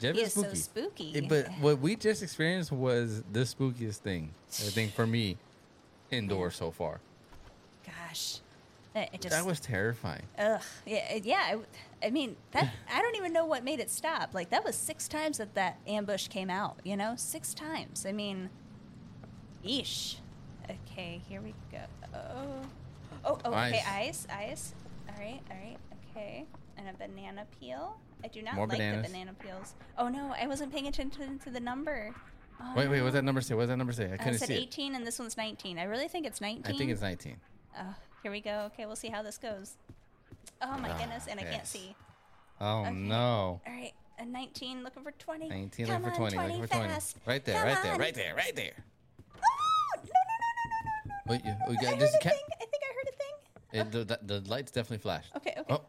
Jeff 0.00 0.14
he 0.16 0.22
is 0.22 0.28
is 0.28 0.34
so 0.34 0.42
spooky. 0.54 1.12
spooky. 1.12 1.24
Eh, 1.24 1.28
But 1.28 1.48
what 1.60 1.78
we 1.78 1.94
just 1.94 2.22
experienced 2.22 2.72
was 2.72 3.22
the 3.32 3.40
spookiest 3.40 3.98
thing, 3.98 4.30
I 4.48 4.70
think, 4.70 4.92
for 4.92 5.06
me, 5.06 5.36
indoors 6.10 6.56
so 6.56 6.70
far. 6.72 7.00
gosh, 7.86 8.38
it 8.94 9.10
it 9.12 9.20
just 9.20 9.34
That 9.34 9.46
was 9.46 9.60
terrifying. 9.60 10.22
Ugh. 10.38 10.60
Yeah. 10.86 11.14
Yeah. 11.22 11.56
I, 12.02 12.06
I 12.06 12.10
mean, 12.10 12.36
that 12.52 12.70
I 12.92 13.00
don't 13.02 13.16
even 13.16 13.32
know 13.32 13.44
what 13.44 13.64
made 13.64 13.80
it 13.80 13.90
stop. 13.90 14.34
Like 14.34 14.50
that 14.50 14.64
was 14.64 14.76
six 14.76 15.08
times 15.08 15.38
that 15.38 15.54
that 15.54 15.78
ambush 15.86 16.28
came 16.28 16.50
out. 16.50 16.78
You 16.84 16.96
know, 16.96 17.14
six 17.16 17.54
times. 17.54 18.06
I 18.06 18.12
mean, 18.12 18.50
eesh. 19.64 20.16
Okay, 20.70 21.20
here 21.28 21.40
we 21.40 21.54
go. 21.70 21.78
Oh. 22.14 22.62
Oh. 23.24 23.38
oh 23.44 23.50
okay. 23.50 23.82
Eyes. 23.86 24.26
Eyes. 24.28 24.28
Eyes. 24.30 24.74
All 25.08 25.14
right. 25.18 25.40
All 25.50 25.56
right. 25.56 25.76
Okay. 26.10 26.44
And 26.76 26.88
a 26.88 26.92
banana 26.94 27.46
peel. 27.60 27.96
I 28.24 28.28
do 28.28 28.42
not 28.42 28.54
More 28.54 28.66
like 28.66 28.78
bananas. 28.78 29.06
the 29.06 29.12
banana 29.12 29.34
peels. 29.34 29.74
Oh 29.98 30.08
no, 30.08 30.34
I 30.40 30.46
wasn't 30.46 30.72
paying 30.72 30.86
attention 30.86 31.38
to 31.40 31.50
the 31.50 31.60
number. 31.60 32.14
Oh, 32.60 32.72
Wait, 32.76 32.88
wait, 32.88 32.98
no. 32.98 33.04
what's 33.04 33.14
that 33.14 33.24
number 33.24 33.40
say? 33.40 33.54
What's 33.54 33.68
that 33.68 33.76
number 33.76 33.92
say? 33.92 34.10
I 34.10 34.14
I 34.14 34.16
couldn't 34.16 34.38
said 34.38 34.48
see 34.48 34.54
18, 34.54 34.94
and 34.94 35.06
this 35.06 35.18
one's 35.18 35.36
19. 35.36 35.78
I 35.78 35.84
really 35.84 36.06
think 36.06 36.26
it's 36.26 36.40
19. 36.40 36.62
I 36.72 36.78
think 36.78 36.90
it's 36.90 37.02
19. 37.02 37.36
Oh, 37.76 37.94
here 38.22 38.30
we 38.32 38.40
go. 38.40 38.70
Okay, 38.72 38.86
we'll 38.86 38.96
see 38.96 39.08
how 39.08 39.22
this 39.22 39.38
goes. 39.38 39.76
Oh 40.60 40.78
my 40.78 40.90
Ah, 40.90 40.98
goodness, 40.98 41.26
and 41.28 41.40
I 41.40 41.44
can't 41.44 41.66
see. 41.66 41.94
Oh 42.60 42.80
Okay. 42.82 42.90
no. 42.92 43.60
All 43.66 43.72
right, 43.72 43.92
a 44.18 44.24
19 44.24 44.84
looking 44.84 45.02
for 45.02 45.10
20. 45.12 45.48
19 45.48 45.86
Come 45.86 46.02
looking 46.02 46.16
for 46.16 46.22
on, 46.24 46.30
20, 46.32 46.36
looking 46.48 46.62
for 46.62 46.68
20. 46.74 46.88
fast. 46.88 47.16
Right 47.26 47.44
there, 47.44 47.56
Come 47.56 47.66
right 47.68 47.82
there, 47.82 47.98
right 47.98 48.14
there, 48.14 48.34
right 48.34 48.54
there. 48.56 48.72
Oh, 49.34 49.96
no, 49.96 50.02
no, 50.04 50.12
no, 50.12 50.14
no, 50.68 50.72
no, 50.74 51.14
no. 51.14 51.32
Wait, 51.32 51.44
you, 51.44 51.54
we 51.68 51.76
I 51.78 51.80
got 51.90 52.00
heard 52.00 52.08
a 52.14 52.18
cat. 52.18 52.32
thing. 52.32 52.42
I 52.60 52.64
think 52.66 52.82
I 52.82 52.94
heard 52.94 53.08
a 53.08 53.16
thing. 53.16 53.34
It, 53.72 54.08
the, 54.08 54.16
the, 54.26 54.40
the 54.40 54.48
lights 54.50 54.70
definitely 54.70 54.98
flashed. 54.98 55.34
Okay, 55.36 55.54
okay. 55.58 55.74
Oh, 55.74 55.82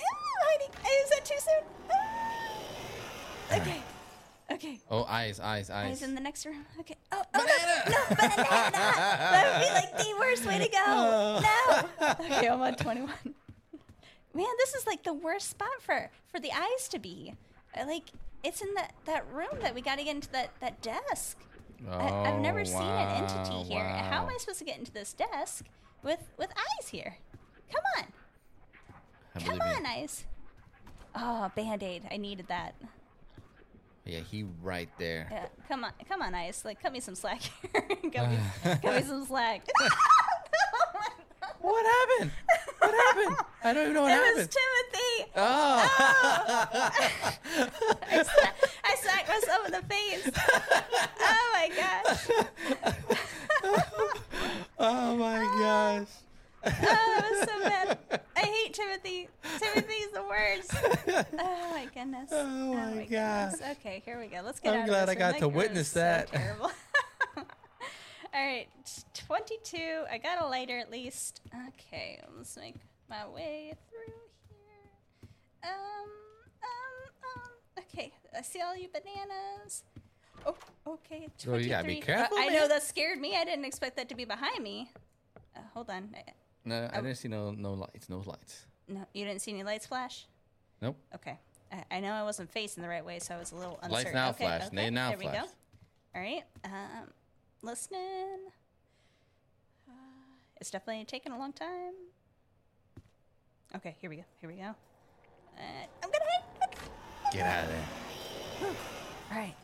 Ah, 0.00 0.04
hiding. 0.50 0.70
Is 1.04 1.10
that 1.10 1.24
too 1.24 1.38
soon? 1.38 1.64
Ah. 1.92 3.56
Okay. 3.60 3.82
Okay. 4.56 4.80
oh, 4.90 5.04
eyes, 5.04 5.38
eyes, 5.40 5.70
eyes. 5.70 5.90
Eyes 5.92 6.02
in 6.02 6.14
the 6.14 6.20
next 6.20 6.44
room. 6.46 6.64
Okay. 6.80 6.96
Oh, 7.12 7.22
oh 7.34 7.38
no, 7.38 7.92
no, 7.92 8.16
banana! 8.16 8.72
That 8.72 9.44
would 9.52 9.66
be 9.66 9.72
like 9.74 9.96
the 10.06 10.18
worst 10.18 10.46
way 10.46 10.58
to 10.58 10.68
go. 10.68 11.40
No. 12.00 12.26
Okay, 12.36 12.48
I'm 12.48 12.60
on 12.60 12.74
21. 12.74 13.10
Man, 14.34 14.46
this 14.58 14.74
is 14.74 14.86
like 14.86 15.02
the 15.02 15.12
worst 15.14 15.48
spot 15.50 15.68
for 15.80 16.10
for 16.32 16.40
the 16.40 16.50
eyes 16.52 16.88
to 16.90 16.98
be. 16.98 17.34
Uh, 17.78 17.84
Like 17.86 18.04
it's 18.42 18.60
in 18.62 18.72
that 18.74 18.92
that 19.04 19.24
room 19.32 19.58
that 19.60 19.74
we 19.74 19.80
got 19.82 19.98
to 19.98 20.04
get 20.04 20.14
into 20.16 20.30
that 20.32 20.50
that 20.60 20.80
desk. 20.82 21.38
I, 21.90 22.08
I've 22.30 22.40
never 22.40 22.60
Oh, 22.60 22.64
seen 22.64 22.80
an 22.82 23.22
entity 23.22 23.50
wow, 23.56 23.64
here. 23.64 23.84
How 23.88 24.22
am. 24.22 24.28
I 24.30 24.36
supposed 24.38 24.58
to 24.60 24.64
get 24.64 24.78
into 24.78 24.92
this 24.92 25.12
desk 25.12 25.66
with 26.02 26.20
with 26.38 26.50
eyes 26.56 26.88
here? 26.88 27.16
Come 27.72 27.82
on, 27.98 28.04
I 29.34 29.38
come 29.40 29.58
believe 29.58 29.72
you. 29.72 29.76
on, 29.78 29.86
eyes. 29.86 30.24
Oh, 31.14 31.50
band 31.54 31.82
aid. 31.82 32.02
I 32.10 32.16
needed 32.16 32.48
that. 32.48 32.74
Yeah, 34.06 34.20
he 34.20 34.44
right 34.62 34.88
there. 34.98 35.26
Yeah, 35.30 35.46
come 35.68 35.82
on, 35.84 35.90
come 36.08 36.22
on, 36.22 36.32
Eyes. 36.34 36.62
Like, 36.64 36.80
cut 36.80 36.92
me 36.92 37.00
some 37.00 37.16
slack 37.16 37.42
here. 37.42 37.52
cut, 38.12 38.30
me, 38.30 38.38
cut 38.62 38.84
me 38.84 39.02
some 39.02 39.26
slack. 39.26 39.66
What 41.58 41.84
happened? 41.84 42.30
What 42.78 42.94
happened? 42.94 43.36
I 43.64 43.72
don't 43.72 43.82
even 43.84 43.94
know 43.94 44.02
what 44.02 44.12
happened. 44.12 44.38
it 44.38 44.46
was. 44.46 44.56
Timothy. 44.92 45.32
Oh, 45.34 45.90
I, 48.08 48.22
sla- 48.22 48.52
I 48.84 48.96
slacked 48.96 49.28
myself 49.28 49.66
in 49.66 49.72
the 49.72 49.82
face. 49.88 50.30
Oh 51.18 51.50
my 51.54 51.68
gosh. 51.74 52.28
oh 54.78 55.16
my 55.16 55.38
gosh. 55.60 56.08
Oh, 56.66 56.70
it 57.18 57.30
was 57.30 57.48
so 57.48 57.56
bad. 57.62 58.15
Timothy. 58.76 59.28
Timothy's 59.58 60.10
the 60.12 60.22
worst. 60.22 60.72
Oh 61.38 61.70
my 61.70 61.86
goodness. 61.94 62.28
Oh 62.32 62.74
my 62.74 63.04
goodness. 63.04 63.60
gosh. 63.60 63.70
Okay, 63.78 64.02
here 64.04 64.18
we 64.20 64.26
go. 64.26 64.40
Let's 64.44 64.60
get 64.60 64.72
I'm 64.74 64.80
out 64.80 64.82
of 64.84 64.88
glad 64.88 65.08
I 65.08 65.14
got 65.14 65.38
to 65.38 65.48
witness 65.48 65.88
so 65.88 66.00
that. 66.00 66.28
terrible. 66.32 66.70
All 67.36 67.44
right, 68.34 68.66
22. 69.26 70.04
I 70.10 70.18
got 70.18 70.42
a 70.42 70.46
lighter 70.46 70.78
at 70.78 70.90
least. 70.90 71.40
Okay, 71.68 72.20
let's 72.36 72.56
make 72.56 72.74
my 73.08 73.26
way 73.28 73.72
through 73.88 74.12
here. 74.48 75.30
Um, 75.62 76.10
um, 76.62 77.42
um. 77.42 77.50
Okay, 77.78 78.12
I 78.36 78.42
see 78.42 78.60
all 78.60 78.76
you 78.76 78.88
bananas. 78.88 79.84
Oh, 80.44 80.54
okay. 80.86 81.28
23. 81.42 81.52
Oh, 81.52 81.56
you 81.56 81.68
gotta 81.70 81.86
be 81.86 82.02
Uh, 82.02 82.04
careful, 82.04 82.38
I 82.38 82.48
know 82.48 82.68
that 82.68 82.82
scared 82.82 83.18
me. 83.20 83.36
I 83.36 83.44
didn't 83.44 83.64
expect 83.64 83.96
that 83.96 84.08
to 84.10 84.14
be 84.14 84.24
behind 84.26 84.62
me. 84.62 84.90
Uh, 85.56 85.60
hold 85.72 85.88
on. 85.88 86.14
I- 86.14 86.32
No, 86.66 86.88
Oh. 86.92 86.98
I 86.98 87.00
didn't 87.00 87.16
see 87.16 87.28
no 87.28 87.52
no 87.52 87.72
lights. 87.74 88.10
No 88.10 88.18
lights. 88.26 88.66
No, 88.88 89.06
you 89.14 89.24
didn't 89.24 89.40
see 89.40 89.52
any 89.52 89.62
lights 89.62 89.86
flash. 89.86 90.26
Nope. 90.82 90.96
Okay. 91.14 91.38
I, 91.72 91.84
I 91.96 92.00
know 92.00 92.12
I 92.12 92.22
wasn't 92.24 92.50
facing 92.50 92.82
the 92.82 92.88
right 92.88 93.04
way, 93.04 93.18
so 93.20 93.34
I 93.34 93.38
was 93.38 93.52
a 93.52 93.56
little 93.56 93.78
uncertain. 93.82 93.92
Lights 93.92 94.12
now 94.14 94.28
okay, 94.30 94.44
flash. 94.44 94.66
Okay, 94.66 94.76
They 94.76 94.90
now 94.90 95.08
there 95.10 95.18
we 95.18 95.24
flash. 95.24 95.44
go. 95.44 95.50
All 96.16 96.20
right. 96.22 96.42
Um, 96.64 97.10
listening. 97.62 98.38
Uh, 99.88 99.92
it's 100.60 100.70
definitely 100.70 101.04
taking 101.04 101.32
a 101.32 101.38
long 101.38 101.52
time. 101.52 101.94
Okay, 103.76 103.96
here 104.00 104.10
we 104.10 104.16
go. 104.16 104.24
Here 104.40 104.50
we 104.50 104.56
go. 104.56 104.62
Uh, 105.56 105.86
I'm 106.02 106.10
gonna 106.10 106.24
hit. 106.70 107.32
Get 107.32 107.46
out 107.46 107.64
of 107.64 107.70
there. 107.70 108.68
All 109.32 109.38
right. 109.38 109.54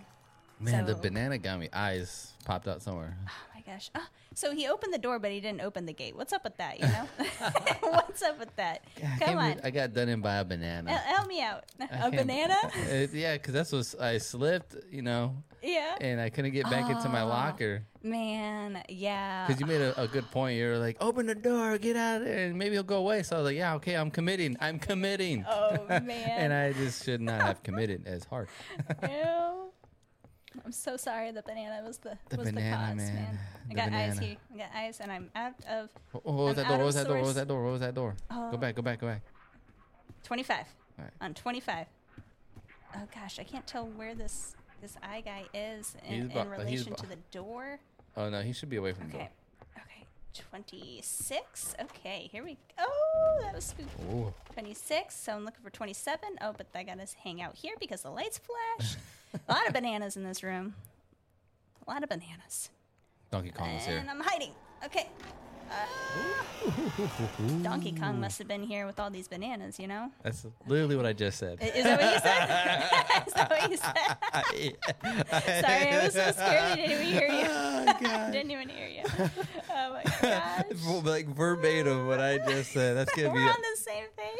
Man, 0.60 0.86
the 0.86 0.94
banana 0.94 1.38
got 1.38 1.58
me. 1.58 1.68
Eyes 1.72 2.32
popped 2.44 2.68
out 2.68 2.80
somewhere. 2.82 3.16
Oh 3.64 3.70
my 3.70 3.74
gosh. 3.74 3.90
Ah, 3.94 4.08
so 4.34 4.52
he 4.52 4.66
opened 4.68 4.92
the 4.92 4.98
door, 4.98 5.18
but 5.18 5.30
he 5.30 5.40
didn't 5.40 5.60
open 5.60 5.86
the 5.86 5.92
gate. 5.92 6.16
What's 6.16 6.32
up 6.32 6.44
with 6.44 6.56
that? 6.56 6.80
You 6.80 6.86
know? 6.86 7.06
What's 7.90 8.22
up 8.22 8.38
with 8.38 8.54
that? 8.56 8.82
I 8.98 9.18
Come 9.24 9.38
on. 9.38 9.50
believe 9.50 9.60
I 9.64 9.70
got 9.70 9.92
done 9.92 10.08
in 10.08 10.20
by 10.20 10.36
a 10.36 10.44
banana. 10.44 10.90
Hel- 10.92 11.16
Help 11.16 11.28
me 11.28 11.40
out. 11.42 11.64
I 11.80 11.84
A 11.84 11.88
can't- 11.88 12.16
banana? 12.16 12.56
Uh, 12.64 13.06
yeah, 13.12 13.34
because 13.34 13.54
that's 13.54 13.72
what 13.72 13.94
I 14.02 14.18
slipped, 14.18 14.76
you 14.90 15.02
know, 15.02 15.36
yeah. 15.62 15.96
and 16.00 16.20
I 16.20 16.30
couldn't 16.30 16.52
get 16.52 16.64
back 16.70 16.90
into 16.90 17.08
my 17.08 17.22
Oh. 17.22 17.26
locker. 17.28 17.84
Man, 18.02 18.82
yeah. 18.88 19.46
Because 19.46 19.60
you 19.60 19.66
made 19.66 19.80
a, 19.80 20.00
a 20.02 20.08
good 20.08 20.28
point. 20.30 20.56
You're 20.58 20.78
like, 20.78 20.96
open 21.00 21.26
the 21.26 21.34
door, 21.36 21.78
get 21.78 21.94
out 21.96 22.22
of 22.22 22.26
there, 22.26 22.46
and 22.46 22.58
maybe 22.58 22.74
he'll 22.74 22.82
go 22.82 22.96
away. 22.98 23.22
So 23.22 23.36
I 23.36 23.38
was 23.40 23.46
like, 23.46 23.56
yeah, 23.56 23.74
okay, 23.76 23.94
I'm 23.94 24.10
committing. 24.10 24.56
I'm 24.60 24.78
committing. 24.80 25.44
Oh 25.48 25.76
man. 25.88 26.08
and 26.10 26.52
I 26.52 26.72
just 26.72 27.04
should 27.04 27.20
not 27.20 27.42
have 27.42 27.62
committed 27.62 28.06
as 28.06 28.24
hard. 28.24 28.48
Ew. 29.02 29.71
I'm 30.64 30.72
so 30.72 30.96
sorry. 30.96 31.30
The 31.32 31.42
banana 31.42 31.82
was 31.86 31.98
the, 31.98 32.16
The 32.28 32.36
was 32.36 32.48
banana, 32.52 32.70
the 32.70 32.76
cause, 32.76 32.96
man. 32.96 33.14
man. 33.14 33.38
I 33.64 33.68
The 33.68 33.74
got 33.74 33.92
eyes 33.92 34.14
banana. 34.14 34.20
here. 34.26 34.36
I 34.54 34.56
got 34.58 34.68
eyes, 34.76 35.00
and 35.00 35.12
I'm 35.12 35.30
out 35.34 35.54
of 35.68 35.90
Oh, 36.14 36.22
oh 36.24 36.32
what 36.32 36.44
was 36.44 36.56
that 36.56 36.68
door? 36.68 36.78
What 36.78 36.86
was 36.86 36.94
that 36.94 37.06
door? 37.06 37.16
What 37.16 37.24
was 37.26 37.34
that 37.34 37.48
door? 37.48 37.64
What 37.64 37.70
was 37.72 37.80
that 37.80 37.94
door? 37.94 38.14
Oh. 38.30 38.48
oh 38.48 38.50
go 38.52 38.56
back, 38.56 38.74
go 38.74 38.82
back, 38.82 39.00
go 39.00 39.06
back. 39.06 39.22
25. 40.24 40.56
All 40.98 41.04
right. 41.04 41.12
On 41.20 41.34
25. 41.34 41.86
Oh 42.94 42.98
gosh, 43.14 43.38
I 43.38 43.44
can't 43.44 43.66
tell 43.66 43.86
where 43.86 44.14
this 44.14 44.54
this 44.80 44.96
eye 45.02 45.22
guy 45.24 45.44
is 45.54 45.96
in, 46.08 46.30
in 46.30 46.36
uh, 46.36 46.42
he's 46.42 46.58
relation 46.58 46.94
to 46.96 47.06
the 47.06 47.16
door. 47.30 47.78
Oh 48.16 48.28
no, 48.28 48.42
he 48.42 48.52
should 48.52 48.68
be 48.68 48.76
away 48.76 48.92
from 48.92 49.08
the 49.08 49.14
Okay. 49.16 49.24
door. 49.24 49.82
Okay. 49.86 50.06
26. 50.34 51.74
Okay, 51.82 52.28
here 52.32 52.44
we 52.44 52.54
go. 52.54 52.84
Oh, 52.86 53.38
that 53.42 53.54
was 53.54 53.64
spooky. 53.64 53.88
Ooh. 54.12 54.32
26. 54.52 55.14
So 55.14 55.32
I'm 55.32 55.44
looking 55.44 55.62
for 55.62 55.70
27. 55.70 56.18
Oh, 56.40 56.52
but 56.56 56.66
I 56.74 56.82
gotta 56.82 57.06
hang 57.22 57.40
out 57.40 57.54
here 57.56 57.74
because 57.80 58.02
the 58.02 58.10
lights 58.10 58.38
flash. 58.38 58.96
a 59.48 59.52
lot 59.52 59.66
of 59.66 59.72
bananas 59.72 60.16
in 60.16 60.24
this 60.24 60.42
room. 60.42 60.74
A 61.86 61.90
lot 61.90 62.02
of 62.02 62.08
bananas. 62.08 62.70
Donkey 63.30 63.50
Kong 63.50 63.68
And 63.68 63.80
here. 63.82 64.04
I'm 64.08 64.20
hiding. 64.20 64.52
Okay. 64.84 65.08
Uh, 65.70 66.70
Donkey 67.62 67.92
Kong 67.92 68.20
must 68.20 68.38
have 68.38 68.46
been 68.46 68.62
here 68.62 68.84
with 68.84 69.00
all 69.00 69.08
these 69.08 69.26
bananas, 69.26 69.78
you 69.80 69.86
know? 69.88 70.10
That's 70.22 70.44
literally 70.66 70.96
what 70.96 71.06
I 71.06 71.14
just 71.14 71.38
said. 71.38 71.56
I- 71.62 71.64
Is 71.68 71.84
that 71.84 71.98
what 71.98 72.12
you 72.12 72.18
said? 72.20 73.22
Is 73.26 73.32
that 73.32 73.50
what 73.50 73.70
you 73.70 73.76
said? 73.78 75.62
Sorry, 75.64 75.88
I 75.88 76.04
was 76.04 76.12
so 76.12 76.30
scared 76.32 76.62
I 76.62 76.74
didn't 76.76 76.90
even 76.92 77.06
hear 77.06 77.26
you. 77.28 77.46
Oh, 77.48 77.84
God. 78.02 78.32
didn't 78.32 78.50
even 78.50 78.68
hear 78.68 78.86
you. 78.88 79.02
Oh 79.70 79.92
my 79.94 80.02
gosh. 80.20 81.04
like 81.04 81.26
verbatim 81.28 82.06
what 82.06 82.20
I 82.20 82.36
just 82.38 82.72
said. 82.72 82.94
That's 82.96 83.14
gonna 83.14 83.30
We're 83.30 83.36
be. 83.36 83.48
on 83.48 83.56
the 83.74 83.80
same 83.80 84.04
thing. 84.14 84.30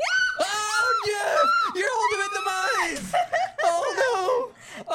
oh, 0.41 1.03
Jeff! 1.07 1.77
You're 1.77 1.89
holding 1.91 2.21
in 2.27 2.33
the 2.35 2.43
mines! 2.45 3.15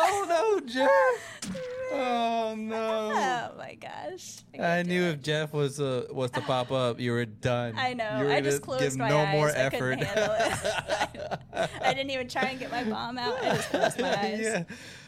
Oh 0.09 0.25
no! 0.27 0.35
Oh 0.39 0.59
Jeff! 0.65 1.51
Oh 1.91 2.55
no! 2.57 3.11
Oh 3.13 3.57
my 3.57 3.75
gosh. 3.75 4.37
I 4.53 4.57
can't 4.57 4.87
knew 4.87 5.03
if 5.03 5.21
Jeff 5.21 5.53
was 5.53 5.79
uh, 5.79 6.05
was 6.11 6.31
to 6.31 6.41
pop 6.41 6.71
up, 6.71 6.99
you 6.99 7.11
were 7.11 7.25
done. 7.25 7.75
I 7.77 7.93
know. 7.93 8.19
You 8.19 8.25
were 8.25 8.31
I 8.31 8.41
just 8.41 8.61
closed 8.61 8.81
give 8.83 8.97
my 8.97 9.09
no 9.09 9.19
eyes. 9.19 9.31
more 9.33 9.49
I 9.49 9.53
effort. 9.53 9.99
it. 10.01 10.07
I 11.81 11.93
didn't 11.93 12.09
even 12.11 12.27
try 12.27 12.43
and 12.43 12.59
get 12.59 12.71
my 12.71 12.83
bomb 12.83 13.17
out. 13.17 13.37
I 13.43 13.55
just 13.55 13.69
closed 13.69 13.99
my 14.01 14.17
eyes. 14.19 14.39
yeah. 14.41 14.63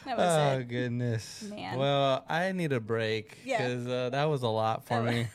That 0.05 0.17
was 0.17 0.55
oh 0.55 0.59
it. 0.59 0.67
goodness. 0.69 1.43
Man. 1.49 1.77
Well, 1.77 2.23
I 2.29 2.51
need 2.51 2.71
a 2.73 2.79
break 2.79 3.38
Yeah. 3.45 3.57
because 3.67 3.88
uh, 3.88 4.09
that 4.12 4.25
was 4.25 4.43
a 4.43 4.47
lot 4.47 4.85
for 4.85 5.03
That 5.03 5.12
me. 5.13 5.27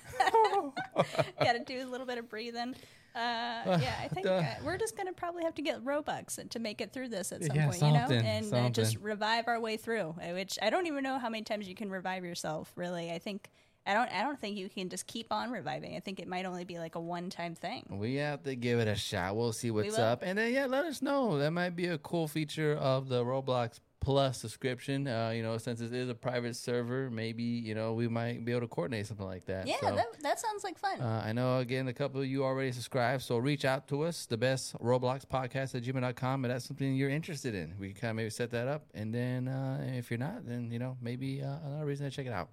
Got 1.41 1.53
to 1.55 1.65
do 1.65 1.87
a 1.87 1.89
little 1.91 2.07
bit 2.07 2.19
of 2.19 2.29
breathing. 2.29 2.75
Uh, 3.15 3.19
yeah, 3.81 3.95
I 4.03 4.09
think 4.09 4.27
uh, 4.27 4.43
we're 4.65 4.79
just 4.79 4.97
gonna 4.97 5.13
probably 5.13 5.45
have 5.45 5.55
to 5.55 5.63
get 5.63 5.85
Robux 5.85 6.49
to 6.49 6.59
make 6.59 6.81
it 6.81 6.93
through 6.93 7.09
this 7.09 7.33
at 7.33 7.45
some 7.45 7.57
Yeah, 7.57 7.67
point, 7.67 7.83
you 7.83 7.93
know, 7.93 8.09
and 8.09 8.53
uh, 8.53 8.69
just 8.71 8.97
revive 8.99 9.47
our 9.47 9.61
way 9.61 9.77
through. 9.77 10.15
uh, 10.21 10.33
Which 10.33 10.59
I 10.61 10.71
don't 10.71 10.87
even 10.87 11.03
know 11.05 11.19
how 11.19 11.29
many 11.29 11.45
times 11.45 11.69
you 11.69 11.75
can 11.75 11.91
revive 11.91 12.25
yourself. 12.25 12.73
Really, 12.77 13.13
I 13.13 13.19
think 13.19 13.51
I 13.87 13.95
don't. 13.95 14.11
I 14.11 14.23
don't 14.23 14.41
think 14.41 14.57
you 14.57 14.69
can 14.69 14.89
just 14.89 15.07
keep 15.07 15.33
on 15.33 15.51
reviving. 15.51 15.95
I 15.95 16.01
think 16.01 16.19
it 16.19 16.27
might 16.27 16.47
only 16.47 16.65
be 16.65 16.79
like 16.79 16.95
a 16.95 17.01
one-time 17.01 17.55
thing. 17.55 17.87
We 17.91 18.17
have 18.17 18.43
to 18.45 18.57
give 18.57 18.81
it 18.81 18.89
a 18.89 18.97
shot. 18.97 19.37
We'll 19.37 19.53
see 19.53 19.71
what's 19.71 19.97
will. 19.97 20.05
up, 20.05 20.23
and 20.23 20.39
then 20.39 20.53
yeah, 20.53 20.67
let 20.67 20.85
us 20.85 21.03
know. 21.03 21.39
That 21.39 21.51
might 21.51 21.77
be 21.77 21.87
a 21.87 21.99
cool 21.99 22.27
feature 22.27 22.75
of 22.75 23.09
the 23.09 23.25
Roblox 23.25 23.81
Plus 24.05 24.39
subscription. 24.39 25.09
Uh, 25.09 25.33
you 25.35 25.43
know, 25.43 25.57
since 25.59 25.81
it 25.81 25.93
is 25.93 26.09
a 26.11 26.15
private 26.15 26.55
server, 26.57 27.11
maybe 27.11 27.43
you 27.43 27.75
know 27.75 27.95
we 27.95 28.07
might 28.07 28.45
be 28.45 28.53
able 28.53 28.61
to 28.61 28.69
coordinate 28.69 29.07
something 29.07 29.27
like 29.27 29.47
that. 29.47 29.67
Yeah, 29.67 29.77
So, 29.81 29.95
that, 29.97 30.07
that 30.23 30.39
sounds 30.41 30.63
like 30.63 30.79
fun. 30.79 31.01
uh, 31.01 31.23
I 31.25 31.33
know 31.33 31.59
again 31.59 31.89
a 31.89 31.93
couple 31.95 32.21
of 32.21 32.27
you 32.27 32.45
already 32.45 32.71
subscribed, 32.73 33.23
so 33.23 33.39
reach 33.39 33.65
out 33.65 33.89
to 33.89 34.03
us, 34.03 34.27
the 34.27 34.37
best 34.37 34.75
Roblox 34.79 35.25
podcast 35.27 35.75
at 35.75 35.83
gmail.com, 35.83 36.45
and 36.45 36.53
that's 36.53 36.67
something 36.67 36.95
you're 36.95 37.09
interested 37.09 37.55
in. 37.55 37.75
We 37.81 37.89
can 37.93 38.01
kind 38.01 38.11
of 38.11 38.17
maybe 38.17 38.31
set 38.31 38.51
that 38.51 38.69
up, 38.69 38.85
and 38.95 39.15
then 39.15 39.49
uh, 39.49 39.83
if 39.97 40.11
you're 40.11 40.19
not, 40.19 40.47
then 40.47 40.71
you 40.71 40.79
know 40.79 40.97
maybe 41.01 41.43
uh, 41.43 41.57
another 41.67 41.87
reason 41.87 42.09
to 42.09 42.15
check 42.15 42.27
it 42.27 42.33
out. 42.33 42.51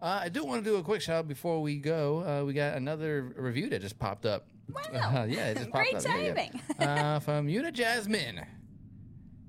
Uh, 0.00 0.20
I 0.22 0.28
do 0.28 0.44
want 0.44 0.62
to 0.62 0.70
do 0.70 0.76
a 0.76 0.82
quick 0.82 1.00
shout 1.00 1.16
out 1.16 1.28
before 1.28 1.62
we 1.62 1.78
go. 1.78 2.22
Uh, 2.22 2.44
we 2.44 2.52
got 2.52 2.76
another 2.76 3.32
review 3.36 3.68
that 3.70 3.80
just 3.80 3.98
popped 3.98 4.26
up. 4.26 4.46
Wow. 4.70 5.24
yeah, 5.28 5.48
it 5.48 5.56
just 5.56 5.70
popped 5.70 5.90
Great 5.90 6.06
up. 6.06 6.16
Yeah, 6.16 6.48
yeah. 6.78 7.16
uh, 7.16 7.18
from 7.20 7.48
Una 7.48 7.72
Jasmine 7.72 8.44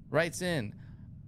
writes 0.09 0.41
in, 0.41 0.73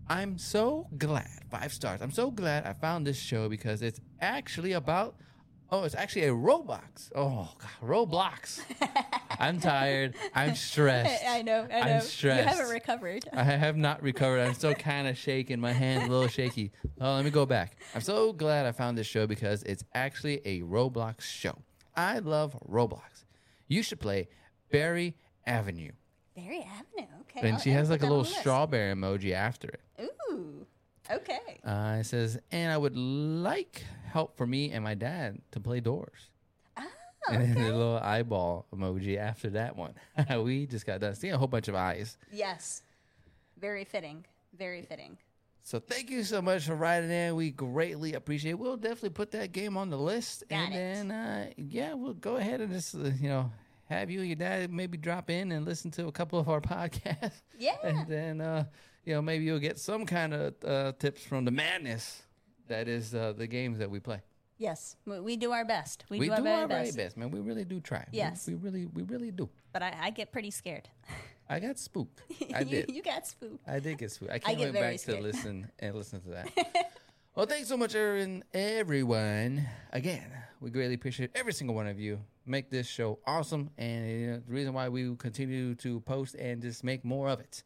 I'm 0.09 0.39
so 0.39 0.87
glad, 0.97 1.29
five 1.51 1.71
stars. 1.71 2.01
I'm 2.01 2.11
so 2.11 2.31
glad 2.31 2.65
I 2.65 2.73
found 2.73 3.05
this 3.05 3.17
show 3.19 3.47
because 3.47 3.83
it's 3.83 3.99
actually 4.19 4.73
about, 4.73 5.15
oh, 5.71 5.83
it's 5.83 5.93
actually 5.93 6.23
a 6.23 6.31
Roblox. 6.31 7.11
Oh, 7.15 7.53
God, 7.59 7.87
Roblox. 7.87 8.61
I'm 9.39 9.59
tired. 9.59 10.15
I'm 10.33 10.55
stressed. 10.55 11.23
I 11.27 11.43
know. 11.43 11.67
I 11.71 11.91
I'm 11.91 12.01
stressed. 12.01 12.41
You 12.41 12.57
haven't 12.57 12.73
recovered. 12.73 13.25
I 13.31 13.43
have 13.43 13.77
not 13.77 14.01
recovered. 14.01 14.39
I'm 14.39 14.55
still 14.55 14.73
kind 14.91 15.07
of 15.07 15.15
shaking. 15.15 15.59
My 15.59 15.73
hand's 15.73 16.07
a 16.07 16.09
little 16.09 16.27
shaky. 16.27 16.71
Oh, 16.99 17.13
let 17.13 17.23
me 17.23 17.29
go 17.29 17.45
back. 17.45 17.77
I'm 17.93 18.01
so 18.01 18.33
glad 18.33 18.65
I 18.65 18.71
found 18.71 18.97
this 18.97 19.07
show 19.07 19.27
because 19.27 19.61
it's 19.63 19.83
actually 19.93 20.41
a 20.43 20.61
Roblox 20.61 21.21
show. 21.21 21.55
I 21.95 22.17
love 22.19 22.57
Roblox. 22.67 23.25
You 23.67 23.83
should 23.83 23.99
play 23.99 24.27
Berry 24.71 25.15
Avenue. 25.45 25.91
Berry 26.41 26.61
Avenue. 26.63 27.07
Okay. 27.21 27.41
And 27.47 27.53
I'll- 27.55 27.59
she 27.59 27.71
has 27.71 27.89
like 27.89 28.01
a 28.03 28.07
little 28.07 28.23
strawberry 28.25 28.93
emoji 28.93 29.33
after 29.33 29.67
it. 29.69 29.81
Ooh. 30.31 30.65
Okay. 31.11 31.59
Uh, 31.63 31.97
it 31.99 32.05
says, 32.05 32.39
and 32.51 32.71
I 32.71 32.77
would 32.77 32.95
like 32.95 33.83
help 34.11 34.37
for 34.37 34.45
me 34.45 34.71
and 34.71 34.83
my 34.83 34.93
dad 34.93 35.39
to 35.51 35.59
play 35.59 35.79
doors. 35.79 36.29
Oh, 36.77 37.33
And 37.33 37.41
then 37.43 37.53
the 37.55 37.71
little 37.71 37.97
eyeball 37.97 38.65
emoji 38.73 39.17
after 39.17 39.49
that 39.51 39.75
one. 39.75 39.93
we 40.43 40.65
just 40.67 40.85
got 40.85 41.01
done 41.01 41.15
seeing 41.15 41.33
a 41.33 41.37
whole 41.37 41.47
bunch 41.47 41.67
of 41.67 41.75
eyes. 41.75 42.17
Yes. 42.31 42.83
Very 43.59 43.83
fitting. 43.85 44.25
Very 44.57 44.81
fitting. 44.83 45.17
So 45.63 45.79
thank 45.79 46.09
you 46.09 46.23
so 46.23 46.41
much 46.41 46.63
for 46.65 46.75
writing 46.75 47.11
in. 47.11 47.35
We 47.35 47.51
greatly 47.51 48.13
appreciate 48.13 48.51
it. 48.51 48.59
We'll 48.59 48.77
definitely 48.77 49.09
put 49.11 49.31
that 49.31 49.51
game 49.51 49.77
on 49.77 49.89
the 49.89 49.97
list. 49.97 50.43
Got 50.49 50.55
and 50.57 50.73
it. 50.73 50.77
then, 50.77 51.11
uh, 51.11 51.49
yeah, 51.57 51.93
we'll 51.93 52.13
go 52.13 52.37
ahead 52.37 52.61
and 52.61 52.71
just, 52.71 52.95
uh, 52.95 53.09
you 53.19 53.29
know, 53.29 53.51
have 53.89 54.09
you 54.09 54.19
and 54.19 54.27
your 54.29 54.35
dad 54.35 54.71
maybe 54.71 54.97
drop 54.97 55.29
in 55.29 55.51
and 55.51 55.65
listen 55.65 55.91
to 55.91 56.07
a 56.07 56.11
couple 56.11 56.39
of 56.39 56.47
our 56.47 56.61
podcasts. 56.75 57.41
Yeah. 57.57 57.75
And 57.83 58.07
then, 58.07 58.41
uh, 58.41 58.65
you 59.05 59.13
know, 59.15 59.21
maybe 59.21 59.43
you'll 59.45 59.59
get 59.59 59.79
some 59.79 60.05
kind 60.05 60.33
of 60.33 60.53
uh, 60.65 60.91
tips 60.99 61.23
from 61.23 61.45
the 61.45 61.51
madness 61.51 62.21
that 62.67 62.87
is 62.87 63.15
uh, 63.15 63.33
the 63.35 63.47
games 63.47 63.79
that 63.79 63.89
we 63.89 63.99
play. 63.99 64.21
Yes. 64.59 64.95
We, 65.05 65.19
we 65.21 65.37
do 65.37 65.51
our 65.51 65.65
best. 65.65 66.05
We, 66.09 66.19
We 66.19 66.25
do 66.29 66.35
do 66.35 66.37
our 66.37 66.43
very 66.43 66.61
our 66.61 66.67
very 66.67 66.83
best. 66.85 66.97
best, 66.97 67.17
man. 67.17 67.31
We 67.31 67.39
really 67.39 67.65
do 67.65 67.79
try. 67.79 68.05
We- 68.11 68.17
Yes. 68.19 68.45
We, 68.47 68.55
really, 68.55 68.85
we 68.85 69.03
really 69.03 69.31
do. 69.31 69.49
But 69.73 69.83
I, 69.83 69.95
I 70.01 70.09
get 70.11 70.31
pretty 70.31 70.51
scared. 70.51 70.87
I 71.49 71.59
got 71.59 71.79
spooked. 71.79 72.21
I 72.53 72.59
you, 72.59 72.65
did. 72.65 72.91
you 72.91 73.01
got 73.01 73.25
spooked. 73.25 73.67
I 73.67 73.79
did 73.79 73.97
get 73.97 74.11
spooked. 74.11 74.31
I 74.31 74.37
can't 74.39 74.57
get 74.57 74.73
wait 74.73 74.79
back 74.79 74.99
scared. 74.99 75.17
to 75.19 75.23
listen 75.23 75.71
and 75.79 75.95
listen 75.95 76.21
to 76.21 76.29
that. 76.29 76.91
well, 77.35 77.47
thanks 77.47 77.69
so 77.69 77.77
much, 77.77 77.95
Erin, 77.95 78.43
everyone. 78.53 79.65
Again, 79.91 80.29
we 80.61 80.69
greatly 80.71 80.95
appreciate 80.95 81.31
every 81.35 81.53
single 81.53 81.75
one 81.75 81.87
of 81.87 81.99
you. 81.99 82.19
Make 82.45 82.69
this 82.69 82.85
show 82.87 83.19
awesome, 83.25 83.69
and 83.77 84.09
you 84.09 84.27
know, 84.27 84.41
the 84.45 84.53
reason 84.53 84.73
why 84.73 84.89
we 84.89 85.15
continue 85.15 85.75
to 85.75 86.01
post 86.01 86.35
and 86.35 86.61
just 86.61 86.83
make 86.83 87.05
more 87.05 87.29
of 87.29 87.39
it. 87.39 87.63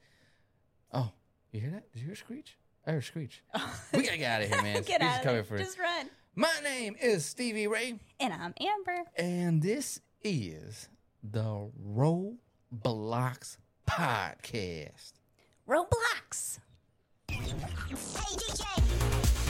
Oh, 0.94 1.12
you 1.52 1.62
hear 1.62 1.72
that? 1.72 1.92
Did 1.92 2.00
you 2.00 2.06
hear 2.06 2.14
a 2.14 2.18
screech? 2.18 2.58
I 2.86 2.92
heard 2.92 3.02
a 3.02 3.06
screech. 3.06 3.44
We 3.94 4.04
gotta 4.04 4.18
get 4.18 4.32
out 4.32 4.42
of 4.44 4.50
here, 4.50 4.62
man. 4.62 4.84
get 4.84 5.02
out 5.02 5.26
of 5.26 5.50
here. 5.50 5.58
Just 5.58 5.80
run. 5.80 6.10
My 6.36 6.54
name 6.64 6.96
is 7.02 7.26
Stevie 7.26 7.68
Ray, 7.68 8.00
and 8.20 8.34
I'm 8.34 8.54
Amber, 8.60 9.04
and 9.16 9.62
this 9.62 10.00
is 10.24 10.90
the 11.24 11.70
Roblox 11.84 13.58
Podcast. 13.90 15.14
Roblox. 15.68 16.60
Hey 17.30 17.38
DJ. 18.36 19.43